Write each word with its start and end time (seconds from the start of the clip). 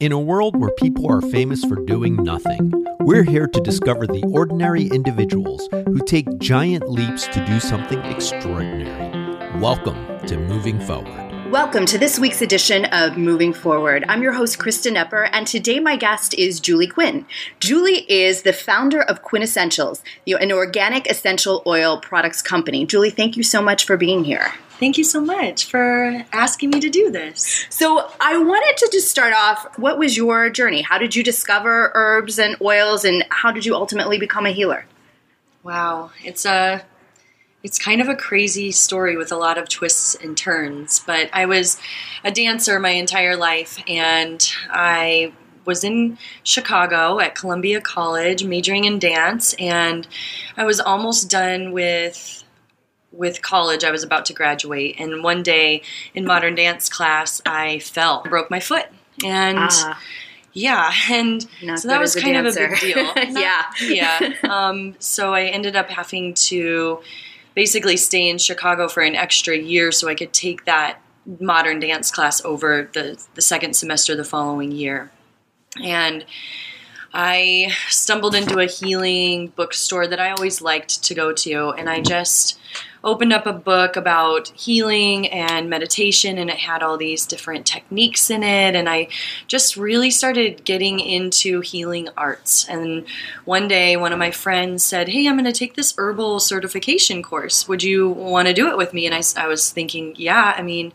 In 0.00 0.12
a 0.12 0.20
world 0.20 0.54
where 0.54 0.70
people 0.70 1.10
are 1.10 1.20
famous 1.20 1.64
for 1.64 1.74
doing 1.84 2.14
nothing, 2.14 2.72
we're 3.00 3.24
here 3.24 3.48
to 3.48 3.60
discover 3.60 4.06
the 4.06 4.22
ordinary 4.32 4.84
individuals 4.84 5.68
who 5.72 5.98
take 6.06 6.38
giant 6.38 6.88
leaps 6.88 7.26
to 7.26 7.44
do 7.44 7.58
something 7.58 7.98
extraordinary. 8.04 9.58
Welcome 9.58 9.96
to 10.28 10.38
Moving 10.38 10.78
Forward. 10.78 11.50
Welcome 11.50 11.84
to 11.86 11.98
this 11.98 12.16
week's 12.16 12.42
edition 12.42 12.84
of 12.92 13.16
Moving 13.16 13.52
Forward. 13.52 14.04
I'm 14.08 14.22
your 14.22 14.34
host, 14.34 14.60
Krista 14.60 14.92
Nepper, 14.92 15.28
and 15.32 15.48
today 15.48 15.80
my 15.80 15.96
guest 15.96 16.32
is 16.34 16.60
Julie 16.60 16.86
Quinn. 16.86 17.26
Julie 17.58 18.08
is 18.08 18.42
the 18.42 18.52
founder 18.52 19.02
of 19.02 19.24
Quintessentials, 19.24 20.00
an 20.28 20.52
organic 20.52 21.10
essential 21.10 21.60
oil 21.66 21.98
products 21.98 22.40
company. 22.40 22.86
Julie, 22.86 23.10
thank 23.10 23.36
you 23.36 23.42
so 23.42 23.60
much 23.60 23.84
for 23.84 23.96
being 23.96 24.22
here. 24.22 24.52
Thank 24.78 24.96
you 24.96 25.02
so 25.02 25.20
much 25.20 25.64
for 25.64 26.24
asking 26.32 26.70
me 26.70 26.78
to 26.80 26.88
do 26.88 27.10
this. 27.10 27.66
So, 27.68 28.10
I 28.20 28.38
wanted 28.38 28.76
to 28.76 28.88
just 28.92 29.08
start 29.08 29.32
off 29.32 29.76
what 29.76 29.98
was 29.98 30.16
your 30.16 30.50
journey? 30.50 30.82
How 30.82 30.98
did 30.98 31.16
you 31.16 31.24
discover 31.24 31.90
herbs 31.94 32.38
and 32.38 32.56
oils, 32.62 33.04
and 33.04 33.24
how 33.30 33.50
did 33.50 33.66
you 33.66 33.74
ultimately 33.74 34.18
become 34.18 34.46
a 34.46 34.50
healer? 34.50 34.86
Wow, 35.64 36.12
it's 36.22 36.46
a 36.46 36.84
it's 37.64 37.78
kind 37.78 38.00
of 38.00 38.08
a 38.08 38.14
crazy 38.14 38.70
story 38.70 39.16
with 39.16 39.32
a 39.32 39.36
lot 39.36 39.58
of 39.58 39.68
twists 39.68 40.14
and 40.14 40.36
turns. 40.36 41.00
But 41.00 41.28
I 41.32 41.46
was 41.46 41.80
a 42.22 42.30
dancer 42.30 42.78
my 42.78 42.90
entire 42.90 43.36
life, 43.36 43.82
and 43.88 44.48
I 44.70 45.32
was 45.64 45.82
in 45.82 46.18
Chicago 46.44 47.18
at 47.18 47.34
Columbia 47.34 47.80
College, 47.80 48.44
majoring 48.44 48.84
in 48.84 49.00
dance, 49.00 49.54
and 49.58 50.06
I 50.56 50.64
was 50.64 50.78
almost 50.78 51.28
done 51.28 51.72
with 51.72 52.37
with 53.12 53.42
college. 53.42 53.84
I 53.84 53.90
was 53.90 54.02
about 54.02 54.26
to 54.26 54.32
graduate, 54.32 54.96
and 54.98 55.22
one 55.22 55.42
day 55.42 55.82
in 56.14 56.24
modern 56.24 56.54
dance 56.54 56.88
class, 56.88 57.40
I 57.46 57.78
fell, 57.80 58.22
broke 58.22 58.50
my 58.50 58.60
foot, 58.60 58.86
and. 59.24 59.58
Ah. 59.60 60.00
Yeah, 60.54 60.90
and 61.08 61.42
so 61.76 61.86
that 61.86 62.00
was 62.00 62.16
kind 62.16 62.32
dancer. 62.32 62.64
of 62.64 62.70
a 62.70 62.74
big 62.74 62.80
deal. 62.80 63.04
Not, 63.14 63.40
yeah, 63.40 63.70
yeah. 63.80 64.32
Um, 64.42 64.96
so 64.98 65.32
I 65.32 65.44
ended 65.44 65.76
up 65.76 65.88
having 65.88 66.34
to 66.34 67.00
basically 67.54 67.96
stay 67.96 68.28
in 68.28 68.38
Chicago 68.38 68.88
for 68.88 69.02
an 69.02 69.14
extra 69.14 69.56
year 69.56 69.92
so 69.92 70.08
I 70.08 70.16
could 70.16 70.32
take 70.32 70.64
that 70.64 71.00
modern 71.40 71.80
dance 71.80 72.10
class 72.10 72.44
over 72.44 72.88
the, 72.92 73.22
the 73.34 73.42
second 73.42 73.74
semester 73.74 74.16
the 74.16 74.24
following 74.24 74.72
year. 74.72 75.10
And 75.82 76.24
I 77.12 77.72
stumbled 77.88 78.34
into 78.34 78.58
a 78.58 78.66
healing 78.66 79.48
bookstore 79.48 80.06
that 80.06 80.20
I 80.20 80.30
always 80.30 80.60
liked 80.60 81.02
to 81.04 81.14
go 81.14 81.32
to, 81.32 81.70
and 81.70 81.88
I 81.88 82.00
just 82.00 82.57
opened 83.04 83.32
up 83.32 83.46
a 83.46 83.52
book 83.52 83.96
about 83.96 84.48
healing 84.48 85.28
and 85.28 85.70
meditation, 85.70 86.38
and 86.38 86.50
it 86.50 86.56
had 86.56 86.82
all 86.82 86.96
these 86.96 87.26
different 87.26 87.66
techniques 87.66 88.30
in 88.30 88.42
it. 88.42 88.74
And 88.74 88.88
I 88.88 89.08
just 89.46 89.76
really 89.76 90.10
started 90.10 90.64
getting 90.64 91.00
into 91.00 91.60
healing 91.60 92.08
arts. 92.16 92.68
And 92.68 93.06
one 93.44 93.68
day, 93.68 93.96
one 93.96 94.12
of 94.12 94.18
my 94.18 94.30
friends 94.30 94.84
said, 94.84 95.08
Hey, 95.08 95.26
I'm 95.26 95.36
going 95.36 95.44
to 95.44 95.52
take 95.52 95.74
this 95.74 95.94
herbal 95.96 96.40
certification 96.40 97.22
course. 97.22 97.68
Would 97.68 97.82
you 97.82 98.08
want 98.08 98.48
to 98.48 98.54
do 98.54 98.68
it 98.68 98.76
with 98.76 98.92
me? 98.92 99.06
And 99.06 99.14
I, 99.14 99.22
I 99.36 99.46
was 99.46 99.70
thinking, 99.70 100.14
Yeah, 100.16 100.54
I 100.56 100.62
mean, 100.62 100.92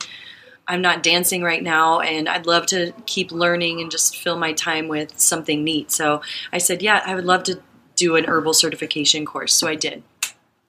I'm 0.68 0.82
not 0.82 1.04
dancing 1.04 1.44
right 1.44 1.62
now 1.62 2.00
and 2.00 2.30
I'd 2.30 2.46
love 2.46 2.66
to 2.68 2.94
keep 3.06 3.32
learning 3.32 3.82
and 3.82 3.92
just 3.92 4.18
fill 4.18 4.38
my 4.38 4.54
time 4.54 4.88
with 4.88 5.20
something 5.20 5.64
neat. 5.64 5.92
So 5.92 6.22
I 6.52 6.58
said, 6.58 6.82
Yeah, 6.82 7.02
I 7.06 7.16
would 7.16 7.26
love 7.26 7.44
to 7.44 7.62
do 7.96 8.16
an 8.16 8.26
herbal 8.26 8.54
certification 8.54 9.26
course. 9.26 9.54
So 9.54 9.68
I 9.68 9.76
did. 9.76 10.04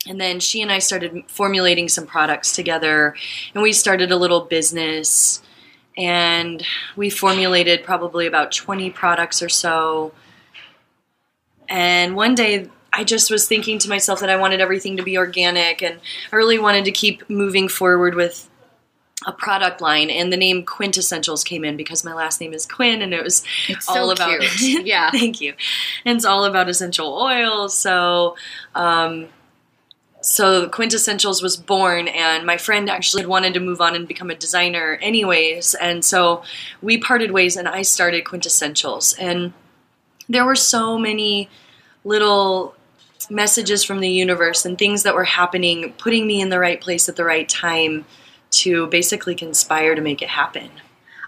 And 0.09 0.21
then 0.21 0.41
she 0.41 0.61
and 0.61 0.71
I 0.71 0.79
started 0.79 1.25
formulating 1.29 1.89
some 1.89 2.07
products 2.07 2.53
together 2.53 3.15
and 3.55 3.63
we 3.63 3.73
started 3.73 4.13
a 4.13 4.17
little 4.17 4.43
business 4.43 5.43
and 5.97 6.65
we 6.97 7.09
formulated 7.11 7.85
probably 7.85 8.27
about 8.27 8.53
20 8.53 8.91
products 8.91 9.43
or 9.43 9.49
so. 9.49 10.13
And 11.69 12.17
one 12.17 12.35
day 12.35 12.69
I 12.93 13.05
just 13.05 13.31
was 13.31 13.49
thinking 13.49 13.79
to 13.81 13.89
myself 13.89 14.21
that 14.21 14.31
I 14.31 14.37
wanted 14.37 14.61
everything 14.61 14.97
to 14.99 15.03
be 15.03 15.17
organic 15.17 15.83
and 15.83 16.01
I 16.33 16.37
really 16.37 16.59
wanted 16.59 16.85
to 16.85 16.93
keep 16.93 17.29
moving 17.31 17.69
forward 17.69 18.15
with 18.15 18.49
a 19.27 19.33
product 19.33 19.81
line 19.81 20.11
and 20.11 20.33
the 20.33 20.37
name 20.37 20.65
quintessentials 20.65 21.45
came 21.45 21.65
in 21.65 21.77
because 21.77 22.05
my 22.05 22.13
last 22.13 22.41
name 22.41 22.53
is 22.53 22.67
quinn 22.67 23.01
and 23.01 23.15
it 23.15 23.23
was 23.23 23.43
it's 23.69 23.89
all 23.89 23.95
so 23.95 24.11
about 24.11 24.61
yeah. 24.61 25.11
Thank 25.11 25.41
you. 25.41 25.55
And 26.05 26.17
it's 26.17 26.27
all 26.27 26.45
about 26.45 26.69
essential 26.69 27.17
oils 27.17 27.77
so 27.77 28.37
um, 28.75 29.29
so 30.25 30.69
quintessentials 30.69 31.43
was 31.43 31.57
born 31.57 32.09
and 32.09 32.47
my 32.47 32.57
friend 32.57 32.89
actually 32.89 33.27
wanted 33.27 33.55
to 33.55 33.61
move 33.61 33.81
on 33.81 33.95
and 33.95 34.09
become 34.09 34.31
a 34.31 34.35
designer 34.35 34.99
anyways 35.03 35.75
and 35.75 36.05
so 36.05 36.43
we 36.81 36.97
parted 36.97 37.31
ways 37.31 37.57
and 37.57 37.69
i 37.69 37.83
started 37.83 38.25
quintessentials 38.25 39.15
and 39.19 39.53
there 40.29 40.45
were 40.45 40.55
so 40.55 40.99
many 40.99 41.49
little 42.05 42.75
messages 43.31 43.85
from 43.85 44.01
the 44.01 44.09
universe 44.09 44.65
and 44.65 44.79
things 44.79 45.03
that 45.03 45.15
were 45.15 45.25
happening 45.25 45.93
putting 45.99 46.27
me 46.27 46.41
in 46.41 46.49
the 46.49 46.59
right 46.59 46.81
place 46.81 47.09
at 47.09 47.17
the 47.17 47.25
right 47.25 47.49
time 47.49 48.05
to 48.51 48.87
basically 48.89 49.35
conspire 49.35 49.95
to 49.95 50.01
make 50.01 50.23
it 50.23 50.29
happen. 50.29 50.71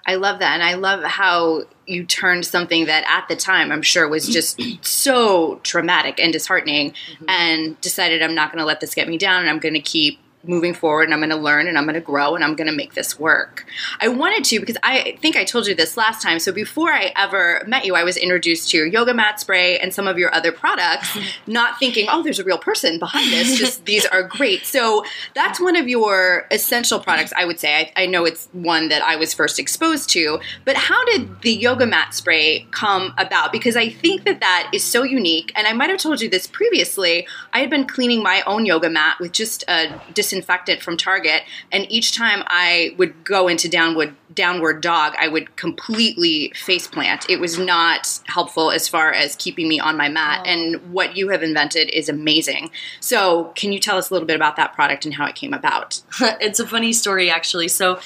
I 0.07 0.15
love 0.15 0.39
that. 0.39 0.55
And 0.55 0.63
I 0.63 0.75
love 0.75 1.03
how 1.03 1.65
you 1.87 2.05
turned 2.05 2.47
something 2.47 2.87
that 2.87 3.05
at 3.09 3.29
the 3.29 3.37
time 3.37 3.73
I'm 3.73 3.83
sure 3.83 4.09
was 4.09 4.29
just 4.29 4.61
so 4.85 5.57
traumatic 5.63 6.21
and 6.21 6.33
disheartening 6.33 6.93
mm-hmm. 6.93 7.25
and 7.29 7.81
decided 7.81 8.23
I'm 8.23 8.35
not 8.35 8.51
going 8.51 8.61
to 8.61 8.65
let 8.65 8.81
this 8.81 8.95
get 8.95 9.09
me 9.09 9.19
down 9.19 9.43
and 9.43 9.51
I'm 9.51 9.59
going 9.59 9.75
to 9.75 9.81
keep 9.81 10.21
moving 10.49 10.75
forward 10.75 11.05
and 11.05 11.15
I'm 11.15 11.21
going 11.21 11.31
to 11.31 11.37
learn 11.37 11.67
and 11.67 11.77
I'm 11.77 11.85
going 11.85 11.95
to 11.95 12.01
grow 12.01 12.35
and 12.35 12.45
I'm 12.45 12.55
going 12.55 12.69
to 12.69 12.73
make 12.73 12.95
this 12.95 13.19
work. 13.19 13.67
I 14.01 14.09
wanted 14.09 14.45
to 14.45 14.61
because 14.61 14.77
I 14.83 15.17
think 15.21 15.37
I 15.37 15.45
told 15.45 15.67
you 15.67 15.75
this 15.75 15.97
last 15.97 16.23
time. 16.23 16.39
So 16.39 16.53
before 16.53 16.91
I 16.91 17.13
ever 17.17 17.63
met 17.67 17.85
you, 17.85 17.95
I 17.95 18.05
was 18.05 18.17
introduced 18.17 18.71
to 18.71 18.77
your 18.77 18.87
yoga 18.87 19.15
mat 19.15 19.41
spray 19.41 19.79
and 19.79 19.93
some 19.93 20.07
of 20.07 20.19
your 20.19 20.35
other 20.35 20.53
products, 20.53 21.17
not 21.47 21.79
thinking, 21.79 22.07
oh, 22.11 22.23
there's 22.23 22.39
a 22.39 22.45
real 22.45 22.59
person 22.59 22.99
behind 22.99 23.33
this. 23.33 23.59
Just 23.59 23.85
these 23.87 24.07
are 24.07 24.23
great. 24.23 24.67
So 24.67 25.05
that's 25.35 25.61
one 25.61 25.77
of 25.77 25.89
your 25.89 26.47
essential 26.51 27.01
products, 27.01 27.33
I 27.37 27.45
would 27.45 27.61
say. 27.61 27.93
I, 27.97 28.05
I 28.05 28.07
know 28.07 28.25
it's 28.25 28.49
one 28.53 28.89
that 28.89 29.03
I 29.03 29.17
was 29.17 29.35
first 29.35 29.59
exposed 29.59 30.11
to, 30.11 30.41
but 30.65 30.77
how 30.77 31.05
did 31.07 31.43
the 31.43 31.53
yoga 31.53 31.87
mat 31.87 32.15
spray 32.15 32.67
come 32.71 33.15
about? 33.19 33.53
Because 33.53 33.77
I 33.77 33.89
think 33.89 34.25
that 34.25 34.41
that 34.41 34.71
is 34.73 34.85
so 34.85 35.03
unique. 35.03 35.53
And 35.57 35.67
I 35.67 35.73
might 35.73 35.91
have 35.91 35.99
told 35.99 36.21
you 36.21 36.29
this 36.29 36.47
previously. 36.47 37.27
I 37.53 37.61
had 37.61 37.71
been 37.71 37.87
cleaning 37.87 38.23
my 38.23 38.43
own 38.47 38.67
yoga 38.67 38.91
mat 38.91 39.17
with 39.21 39.33
just 39.33 39.65
a 39.69 40.01
disinfectant 40.15 40.36
disinfectant 40.37 40.83
from 40.83 40.97
Target, 40.97 41.43
and 41.73 41.87
each 41.91 42.13
time 42.13 42.43
I 42.47 42.95
would 42.99 43.25
go 43.25 43.49
into 43.49 43.69
downward 43.69 44.15
downward 44.35 44.83
dog, 44.83 45.15
I 45.19 45.29
would 45.29 45.57
completely 45.57 46.53
face 46.55 46.87
plant. 46.87 47.29
It 47.31 47.41
was 47.41 47.59
not 47.59 48.21
helpful 48.27 48.71
as 48.71 48.87
far 48.87 49.13
as 49.13 49.35
keeping 49.37 49.67
me 49.67 49.81
on 49.81 49.97
my 49.97 50.09
mat. 50.09 50.43
Oh. 50.45 50.49
And 50.49 50.93
what 50.93 51.17
you 51.17 51.31
have 51.31 51.43
invented 51.43 51.89
is 51.89 52.09
amazing. 52.09 52.71
So, 53.01 53.53
can 53.57 53.73
you 53.73 53.79
tell 53.79 53.97
us 53.97 54.11
a 54.11 54.15
little 54.15 54.27
bit 54.27 54.37
about 54.37 54.57
that 54.57 54.75
product 54.75 55.05
and 55.05 55.15
how 55.15 55.27
it 55.27 55.35
came 55.35 55.55
about? 55.55 56.03
it's 56.21 56.61
a 56.61 56.67
funny 56.67 56.93
story, 56.93 57.31
actually. 57.31 57.69
So, 57.69 57.99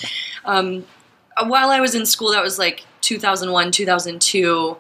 um, 0.45 0.87
while 1.45 1.71
I 1.71 1.81
was 1.81 1.95
in 1.95 2.07
school, 2.07 2.33
that 2.33 2.43
was 2.43 2.59
like 2.59 2.85
2001, 3.01 3.73
2002, 3.73 4.77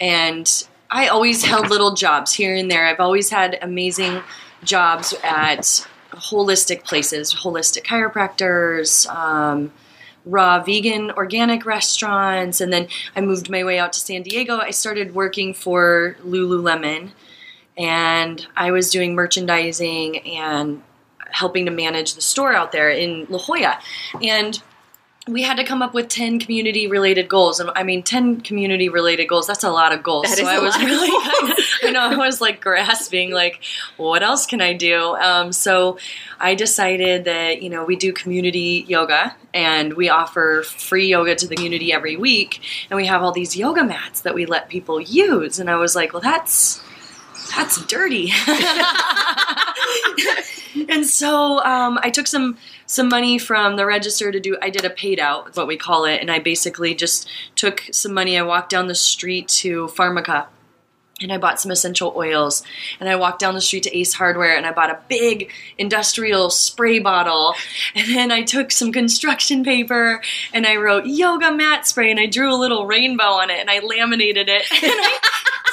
and 0.00 0.64
I 0.90 1.06
always 1.08 1.44
held 1.50 1.70
little 1.70 1.94
jobs 1.94 2.32
here 2.32 2.54
and 2.54 2.70
there. 2.70 2.86
I've 2.86 3.00
always 3.00 3.30
had 3.30 3.58
amazing 3.62 4.22
jobs 4.62 5.14
at 5.22 5.86
holistic 6.12 6.84
places, 6.84 7.34
holistic 7.34 7.84
chiropractors, 7.84 9.08
um, 9.14 9.72
raw 10.26 10.62
vegan 10.62 11.10
organic 11.12 11.64
restaurants, 11.64 12.60
and 12.60 12.72
then 12.72 12.88
I 13.16 13.20
moved 13.20 13.50
my 13.50 13.64
way 13.64 13.78
out 13.78 13.92
to 13.94 14.00
San 14.00 14.22
Diego. 14.22 14.58
I 14.58 14.70
started 14.70 15.14
working 15.14 15.54
for 15.54 16.16
Lululemon, 16.24 17.10
and 17.76 18.46
I 18.56 18.70
was 18.70 18.90
doing 18.90 19.14
merchandising 19.14 20.18
and 20.26 20.82
helping 21.30 21.64
to 21.64 21.70
manage 21.70 22.14
the 22.14 22.20
store 22.20 22.52
out 22.52 22.72
there 22.72 22.90
in 22.90 23.26
La 23.28 23.38
Jolla, 23.38 23.78
and 24.22 24.62
we 25.28 25.42
had 25.42 25.58
to 25.58 25.64
come 25.64 25.82
up 25.82 25.92
with 25.92 26.08
10 26.08 26.40
community 26.40 26.86
related 26.86 27.28
goals 27.28 27.60
and 27.60 27.70
i 27.74 27.82
mean 27.82 28.02
10 28.02 28.40
community 28.40 28.88
related 28.88 29.26
goals 29.26 29.46
that's 29.46 29.62
a 29.62 29.70
lot 29.70 29.92
of 29.92 30.02
goals. 30.02 30.24
That 30.24 30.38
so 30.38 30.46
i 30.46 30.58
was 30.58 30.76
really 30.78 31.10
kind 31.10 31.52
of, 31.52 31.58
i 31.84 31.90
know 31.90 32.00
i 32.00 32.16
was 32.16 32.40
like 32.40 32.60
grasping 32.60 33.30
like 33.30 33.60
what 33.98 34.22
else 34.22 34.46
can 34.46 34.62
i 34.62 34.72
do? 34.72 35.14
Um, 35.16 35.52
so 35.52 35.98
i 36.38 36.54
decided 36.54 37.24
that 37.24 37.62
you 37.62 37.68
know 37.68 37.84
we 37.84 37.96
do 37.96 38.12
community 38.12 38.84
yoga 38.88 39.36
and 39.52 39.94
we 39.94 40.08
offer 40.08 40.62
free 40.62 41.08
yoga 41.08 41.34
to 41.34 41.46
the 41.46 41.54
community 41.54 41.92
every 41.92 42.16
week 42.16 42.62
and 42.88 42.96
we 42.96 43.06
have 43.06 43.22
all 43.22 43.32
these 43.32 43.56
yoga 43.56 43.84
mats 43.84 44.22
that 44.22 44.34
we 44.34 44.46
let 44.46 44.70
people 44.70 45.00
use 45.00 45.58
and 45.58 45.68
i 45.68 45.76
was 45.76 45.94
like 45.94 46.14
well 46.14 46.22
that's 46.22 46.82
that's 47.54 47.84
dirty 47.84 48.32
and 50.88 51.06
so 51.06 51.62
um, 51.64 51.98
i 52.02 52.10
took 52.10 52.26
some 52.26 52.56
some 52.90 53.08
money 53.08 53.38
from 53.38 53.76
the 53.76 53.86
register 53.86 54.32
to 54.32 54.40
do 54.40 54.58
I 54.60 54.68
did 54.68 54.84
a 54.84 54.90
paid 54.90 55.20
out, 55.20 55.56
what 55.56 55.68
we 55.68 55.76
call 55.76 56.06
it, 56.06 56.20
and 56.20 56.28
I 56.28 56.40
basically 56.40 56.92
just 56.92 57.28
took 57.54 57.84
some 57.92 58.12
money. 58.12 58.36
I 58.36 58.42
walked 58.42 58.70
down 58.70 58.88
the 58.88 58.96
street 58.96 59.46
to 59.60 59.86
Pharmaca 59.88 60.48
and 61.22 61.32
I 61.32 61.38
bought 61.38 61.60
some 61.60 61.70
essential 61.70 62.12
oils. 62.16 62.64
And 62.98 63.08
I 63.08 63.16
walked 63.16 63.40
down 63.40 63.54
the 63.54 63.60
street 63.60 63.82
to 63.84 63.96
Ace 63.96 64.14
Hardware 64.14 64.56
and 64.56 64.66
I 64.66 64.72
bought 64.72 64.90
a 64.90 64.98
big 65.08 65.52
industrial 65.78 66.50
spray 66.50 66.98
bottle. 66.98 67.54
And 67.94 68.08
then 68.08 68.32
I 68.32 68.42
took 68.42 68.72
some 68.72 68.90
construction 68.90 69.62
paper 69.62 70.22
and 70.52 70.66
I 70.66 70.76
wrote 70.76 71.06
yoga 71.06 71.52
mat 71.52 71.86
spray 71.86 72.10
and 72.10 72.18
I 72.18 72.26
drew 72.26 72.52
a 72.52 72.56
little 72.56 72.86
rainbow 72.86 73.24
on 73.24 73.50
it 73.50 73.58
and 73.58 73.70
I 73.70 73.80
laminated 73.80 74.48
it 74.48 74.62
and 74.82 74.92
I 74.92 75.18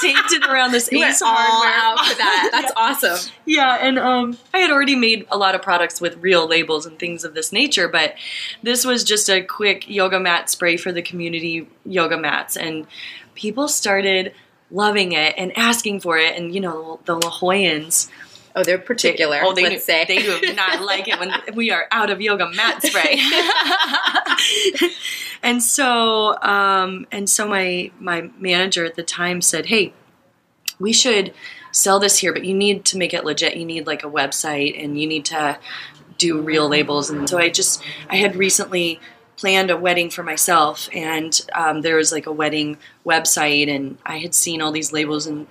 taped 0.02 0.32
it 0.32 0.44
around 0.44 0.72
this 0.72 0.90
You 0.92 1.04
Ace 1.06 1.22
all 1.22 1.34
Hardware. 1.36 1.72
out 1.74 2.00
for 2.06 2.16
that. 2.18 2.50
That's 2.52 2.72
awesome. 2.76 3.32
Yeah, 3.46 3.78
and 3.82 3.98
um, 4.00 4.38
I 4.54 4.60
had 4.60 4.72
already 4.72 4.96
made 4.96 5.26
a 5.30 5.38
lot 5.38 5.56
of 5.56 5.62
products 5.62 6.00
with 6.02 6.18
real 6.18 6.48
labels 6.48 6.86
and 6.86 6.98
things 6.98 7.24
of 7.24 7.34
this 7.34 7.52
nature, 7.52 7.88
but 7.88 8.16
this 8.64 8.86
was 8.86 9.04
just 9.04 9.30
a 9.30 9.42
quick 9.42 9.90
yoga 9.90 10.20
mat 10.20 10.50
spray 10.50 10.78
for 10.78 10.92
the 10.92 11.02
community 11.02 11.68
yoga 11.86 12.18
mats, 12.18 12.58
and 12.58 12.88
people 13.36 13.68
started 13.68 14.34
loving 14.70 15.14
it 15.14 15.34
and 15.38 15.58
asking 15.58 16.02
for 16.02 16.18
it. 16.18 16.36
And 16.38 16.54
you 16.54 16.60
know, 16.62 17.00
the 17.06 17.16
La 17.16 17.30
Jollans, 17.40 18.10
Oh, 18.58 18.64
they're 18.64 18.80
particular. 18.80 19.40
oh, 19.44 19.54
they 19.54 19.64
let's 19.64 19.76
do, 19.76 19.80
say 19.82 20.06
they 20.06 20.18
do 20.18 20.54
not 20.56 20.82
like 20.86 21.08
it 21.08 21.20
when 21.20 21.32
we 21.54 21.70
are 21.70 21.86
out 21.92 22.10
of 22.10 22.20
yoga 22.20 22.50
mat 22.50 22.82
spray. 22.82 23.22
and 25.44 25.62
so, 25.62 26.42
um, 26.42 27.06
and 27.12 27.30
so 27.30 27.48
my 27.48 27.92
my 28.00 28.32
manager 28.40 28.84
at 28.84 28.96
the 28.96 29.04
time 29.04 29.42
said, 29.42 29.68
"Hey, 29.68 29.94
we 30.80 30.92
should 30.92 31.34
sell 31.72 32.00
this 32.00 32.18
here, 32.18 32.34
but 32.34 32.44
you 32.44 32.54
need 32.56 32.84
to 32.86 32.98
make 32.98 33.14
it 33.14 33.24
legit. 33.24 33.56
You 33.56 33.66
need 33.66 33.86
like 33.86 34.04
a 34.04 34.10
website 34.10 34.84
and 34.84 35.00
you 35.00 35.08
need 35.08 35.26
to 35.26 35.60
do 36.18 36.42
real 36.42 36.68
labels. 36.68 37.10
And 37.12 37.30
so 37.30 37.38
I 37.38 37.50
just, 37.50 37.84
I 38.10 38.16
had 38.16 38.36
recently 38.36 39.00
planned 39.38 39.70
a 39.70 39.78
wedding 39.78 40.10
for 40.10 40.24
myself 40.24 40.90
and 40.92 41.40
um, 41.54 41.82
there 41.82 41.96
was 41.96 42.12
like 42.12 42.26
a 42.26 42.32
wedding 42.32 42.78
website 43.06 43.70
and 43.70 44.00
I 44.04 44.18
had 44.18 44.34
seen 44.34 44.62
all 44.62 44.72
these 44.72 44.92
labels 44.92 45.28
and 45.28 45.46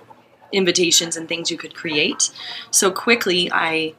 invitations 0.51 1.15
and 1.17 1.27
things 1.27 1.51
you 1.51 1.57
could 1.57 1.75
create. 1.75 2.31
So 2.71 2.91
quickly 2.91 3.51
I 3.51 3.93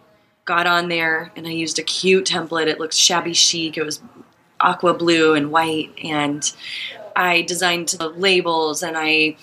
got 0.44 0.66
on 0.66 0.88
there 0.88 1.30
and 1.36 1.46
I 1.46 1.50
used 1.50 1.78
a 1.78 1.82
cute 1.82 2.26
template. 2.26 2.66
It 2.66 2.80
looked 2.80 2.94
shabby 2.94 3.34
chic. 3.34 3.76
It 3.76 3.84
was 3.84 4.00
aqua 4.60 4.94
blue 4.94 5.34
and 5.34 5.50
white 5.50 5.92
and 6.02 6.52
I 7.14 7.42
designed 7.42 7.88
the 7.88 8.08
labels 8.08 8.82
and 8.82 8.96
I 8.96 9.36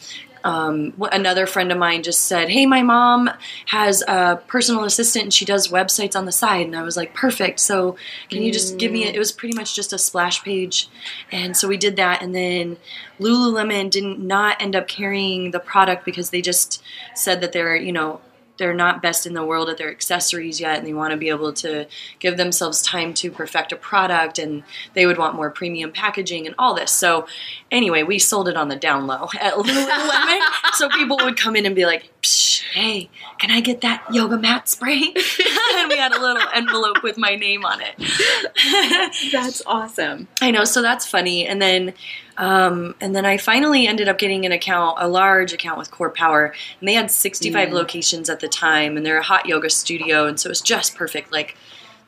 um, 0.45 0.93
another 1.11 1.47
friend 1.47 1.71
of 1.71 1.77
mine 1.79 2.03
just 2.03 2.25
said, 2.25 2.49
"Hey, 2.49 2.67
my 2.67 2.83
mom 2.83 3.31
has 3.65 4.03
a 4.07 4.39
personal 4.47 4.83
assistant 4.83 5.23
and 5.23 5.33
she 5.33 5.43
does 5.43 5.69
websites 5.69 6.15
on 6.15 6.25
the 6.25 6.31
side." 6.31 6.67
And 6.67 6.75
I 6.75 6.83
was 6.83 6.95
like, 6.95 7.15
"Perfect. 7.15 7.59
So 7.59 7.97
can 8.29 8.43
you 8.43 8.53
just 8.53 8.77
give 8.77 8.91
me 8.91 9.05
it?" 9.05 9.15
It 9.15 9.19
was 9.19 9.31
pretty 9.31 9.55
much 9.55 9.75
just 9.75 9.91
a 9.91 9.97
splash 9.97 10.43
page, 10.43 10.87
and 11.31 11.57
so 11.57 11.67
we 11.67 11.77
did 11.77 11.95
that. 11.95 12.21
And 12.21 12.35
then 12.35 12.77
Lululemon 13.19 13.89
didn't 13.89 14.19
not 14.19 14.61
end 14.61 14.75
up 14.75 14.87
carrying 14.87 15.49
the 15.49 15.59
product 15.59 16.05
because 16.05 16.29
they 16.29 16.41
just 16.41 16.81
said 17.15 17.41
that 17.41 17.51
they're 17.51 17.75
you 17.75 17.91
know 17.91 18.21
they're 18.57 18.73
not 18.73 19.01
best 19.01 19.25
in 19.25 19.33
the 19.33 19.43
world 19.43 19.69
at 19.69 19.77
their 19.77 19.91
accessories 19.91 20.59
yet 20.59 20.77
and 20.77 20.87
they 20.87 20.93
want 20.93 21.11
to 21.11 21.17
be 21.17 21.29
able 21.29 21.53
to 21.53 21.87
give 22.19 22.37
themselves 22.37 22.81
time 22.81 23.13
to 23.13 23.31
perfect 23.31 23.71
a 23.71 23.75
product 23.75 24.39
and 24.39 24.63
they 24.93 25.05
would 25.05 25.17
want 25.17 25.35
more 25.35 25.49
premium 25.49 25.91
packaging 25.91 26.45
and 26.45 26.55
all 26.57 26.73
this. 26.73 26.91
So 26.91 27.27
anyway 27.71 28.03
we 28.03 28.19
sold 28.19 28.47
it 28.47 28.55
on 28.57 28.67
the 28.67 28.75
down 28.75 29.07
low 29.07 29.29
at 29.39 29.53
lululemon 29.55 30.39
so 30.73 30.89
people 30.89 31.17
would 31.23 31.37
come 31.37 31.55
in 31.55 31.65
and 31.65 31.75
be 31.75 31.85
like 31.85 32.09
Psh, 32.21 32.44
hey 32.75 33.09
can 33.39 33.51
i 33.51 33.59
get 33.59 33.81
that 33.81 34.03
yoga 34.11 34.37
mat 34.37 34.69
spray 34.69 35.01
and 35.75 35.89
we 35.89 35.97
had 35.97 36.13
a 36.13 36.19
little 36.19 36.47
envelope 36.53 37.01
with 37.03 37.17
my 37.17 37.35
name 37.35 37.65
on 37.65 37.81
it 37.81 37.95
that's 39.31 39.61
awesome. 39.65 40.27
I 40.41 40.51
know, 40.51 40.63
so 40.65 40.81
that's 40.81 41.05
funny. 41.05 41.45
And 41.45 41.61
then, 41.61 41.93
um, 42.37 42.95
and 43.01 43.15
then 43.15 43.25
I 43.25 43.37
finally 43.37 43.87
ended 43.87 44.07
up 44.07 44.17
getting 44.17 44.45
an 44.45 44.51
account, 44.51 44.97
a 44.99 45.07
large 45.07 45.53
account 45.53 45.77
with 45.77 45.91
CorePower, 45.91 46.51
and 46.79 46.87
they 46.87 46.93
had 46.93 47.11
65 47.11 47.71
locations 47.71 48.29
at 48.29 48.39
the 48.39 48.47
time, 48.47 48.97
and 48.97 49.05
they're 49.05 49.19
a 49.19 49.23
hot 49.23 49.45
yoga 49.45 49.69
studio, 49.69 50.27
and 50.27 50.39
so 50.39 50.47
it 50.47 50.51
was 50.51 50.61
just 50.61 50.95
perfect. 50.95 51.31
Like 51.31 51.55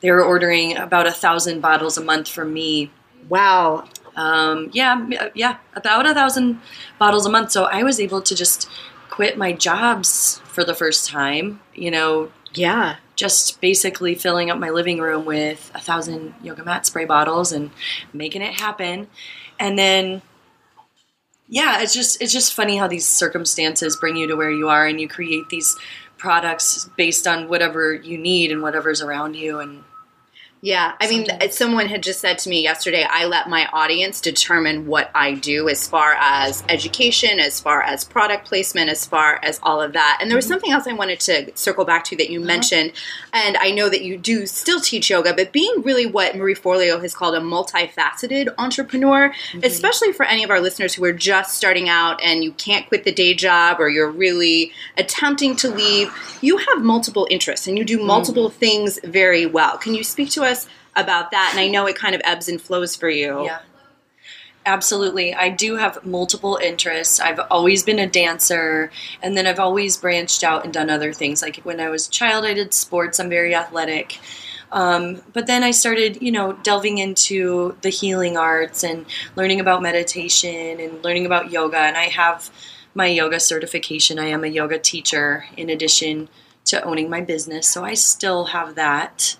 they 0.00 0.10
were 0.10 0.22
ordering 0.22 0.76
about 0.76 1.06
a 1.06 1.12
thousand 1.12 1.60
bottles 1.60 1.96
a 1.96 2.04
month 2.04 2.28
from 2.28 2.52
me. 2.52 2.90
Wow. 3.28 3.88
Um, 4.16 4.70
yeah, 4.72 5.30
yeah, 5.34 5.58
about 5.76 6.06
a 6.06 6.14
thousand 6.14 6.60
bottles 6.98 7.24
a 7.24 7.30
month. 7.30 7.52
So 7.52 7.64
I 7.64 7.84
was 7.84 8.00
able 8.00 8.20
to 8.22 8.34
just 8.34 8.68
quit 9.18 9.36
my 9.36 9.50
jobs 9.52 10.40
for 10.44 10.62
the 10.62 10.76
first 10.76 11.08
time. 11.08 11.58
You 11.74 11.90
know, 11.90 12.30
Yeah. 12.54 12.98
just 13.16 13.60
basically 13.60 14.14
filling 14.14 14.48
up 14.48 14.58
my 14.58 14.70
living 14.70 15.00
room 15.00 15.24
with 15.24 15.72
a 15.74 15.80
thousand 15.80 16.34
yoga 16.40 16.62
mat 16.64 16.86
spray 16.86 17.04
bottles 17.04 17.50
and 17.50 17.72
making 18.12 18.42
it 18.42 18.54
happen. 18.60 19.08
And 19.58 19.76
then 19.76 20.22
yeah, 21.48 21.82
it's 21.82 21.92
just 21.94 22.22
it's 22.22 22.32
just 22.32 22.54
funny 22.54 22.76
how 22.76 22.86
these 22.86 23.08
circumstances 23.08 23.96
bring 23.96 24.14
you 24.16 24.28
to 24.28 24.36
where 24.36 24.52
you 24.52 24.68
are 24.68 24.86
and 24.86 25.00
you 25.00 25.08
create 25.08 25.48
these 25.48 25.76
products 26.16 26.88
based 26.96 27.26
on 27.26 27.48
whatever 27.48 27.92
you 27.92 28.18
need 28.18 28.52
and 28.52 28.62
whatever's 28.62 29.02
around 29.02 29.34
you 29.34 29.58
and 29.58 29.82
Yeah, 30.60 30.94
I 31.00 31.08
mean, 31.08 31.26
Sometimes. 31.26 31.56
someone 31.56 31.86
had 31.86 32.02
just 32.02 32.20
said 32.20 32.38
to 32.38 32.48
me 32.50 32.62
yesterday, 32.62 33.06
I 33.08 33.26
let 33.26 33.48
my 33.48 33.66
audience 33.66 34.20
determine 34.20 34.86
what 34.86 35.08
I 35.14 35.34
do 35.34 35.68
as 35.68 35.86
far 35.86 36.14
as 36.18 36.64
education, 36.68 37.38
as 37.38 37.60
far 37.60 37.80
as 37.80 38.04
product 38.04 38.48
placement, 38.48 38.90
as 38.90 39.06
far 39.06 39.38
as 39.44 39.60
all 39.62 39.80
of 39.80 39.92
that. 39.92 40.18
And 40.20 40.28
there 40.28 40.36
was 40.36 40.46
mm-hmm. 40.46 40.54
something 40.54 40.72
else 40.72 40.88
I 40.88 40.94
wanted 40.94 41.20
to 41.20 41.52
circle 41.56 41.84
back 41.84 42.02
to 42.04 42.16
that 42.16 42.30
you 42.30 42.40
uh-huh. 42.40 42.46
mentioned. 42.46 42.92
And 43.32 43.56
I 43.56 43.70
know 43.70 43.88
that 43.88 44.02
you 44.02 44.18
do 44.18 44.46
still 44.46 44.80
teach 44.80 45.10
yoga, 45.10 45.32
but 45.32 45.52
being 45.52 45.82
really 45.82 46.06
what 46.06 46.36
Marie 46.36 46.56
Forleo 46.56 47.00
has 47.00 47.14
called 47.14 47.36
a 47.36 47.40
multifaceted 47.40 48.52
entrepreneur, 48.58 49.30
mm-hmm. 49.30 49.60
especially 49.62 50.12
for 50.12 50.26
any 50.26 50.42
of 50.42 50.50
our 50.50 50.60
listeners 50.60 50.92
who 50.92 51.04
are 51.04 51.12
just 51.12 51.56
starting 51.56 51.88
out 51.88 52.20
and 52.20 52.42
you 52.42 52.50
can't 52.52 52.88
quit 52.88 53.04
the 53.04 53.12
day 53.12 53.32
job 53.32 53.78
or 53.78 53.88
you're 53.88 54.10
really 54.10 54.72
attempting 54.96 55.54
to 55.54 55.68
leave, 55.68 56.12
you 56.40 56.56
have 56.56 56.82
multiple 56.82 57.28
interests 57.30 57.68
and 57.68 57.78
you 57.78 57.84
do 57.84 58.02
multiple 58.02 58.48
mm-hmm. 58.48 58.58
things 58.58 58.98
very 59.04 59.46
well. 59.46 59.78
Can 59.78 59.94
you 59.94 60.02
speak 60.02 60.30
to 60.30 60.47
us 60.48 60.66
about 60.96 61.30
that? 61.30 61.50
And 61.52 61.60
I 61.60 61.68
know 61.68 61.86
it 61.86 61.96
kind 61.96 62.14
of 62.14 62.20
ebbs 62.24 62.48
and 62.48 62.60
flows 62.60 62.96
for 62.96 63.08
you. 63.08 63.44
Yeah. 63.44 63.60
Absolutely. 64.66 65.34
I 65.34 65.48
do 65.48 65.76
have 65.76 66.04
multiple 66.04 66.58
interests. 66.62 67.20
I've 67.20 67.40
always 67.50 67.82
been 67.82 67.98
a 67.98 68.06
dancer, 68.06 68.90
and 69.22 69.34
then 69.34 69.46
I've 69.46 69.58
always 69.58 69.96
branched 69.96 70.44
out 70.44 70.64
and 70.64 70.74
done 70.74 70.90
other 70.90 71.14
things. 71.14 71.40
Like 71.40 71.56
when 71.58 71.80
I 71.80 71.88
was 71.88 72.06
a 72.06 72.10
child, 72.10 72.44
I 72.44 72.52
did 72.52 72.74
sports, 72.74 73.18
I'm 73.18 73.30
very 73.30 73.54
athletic. 73.54 74.18
Um, 74.70 75.22
but 75.32 75.46
then 75.46 75.64
I 75.64 75.70
started, 75.70 76.20
you 76.20 76.30
know, 76.30 76.52
delving 76.52 76.98
into 76.98 77.76
the 77.80 77.88
healing 77.88 78.36
arts 78.36 78.84
and 78.84 79.06
learning 79.36 79.60
about 79.60 79.80
meditation 79.80 80.78
and 80.78 81.02
learning 81.02 81.24
about 81.24 81.50
yoga. 81.50 81.78
And 81.78 81.96
I 81.96 82.04
have 82.04 82.50
my 82.94 83.06
yoga 83.06 83.40
certification. 83.40 84.18
I 84.18 84.26
am 84.26 84.44
a 84.44 84.48
yoga 84.48 84.78
teacher 84.78 85.46
in 85.56 85.70
addition 85.70 86.28
to 86.66 86.82
owning 86.82 87.08
my 87.08 87.22
business. 87.22 87.70
So 87.70 87.84
I 87.84 87.94
still 87.94 88.46
have 88.46 88.74
that. 88.74 89.36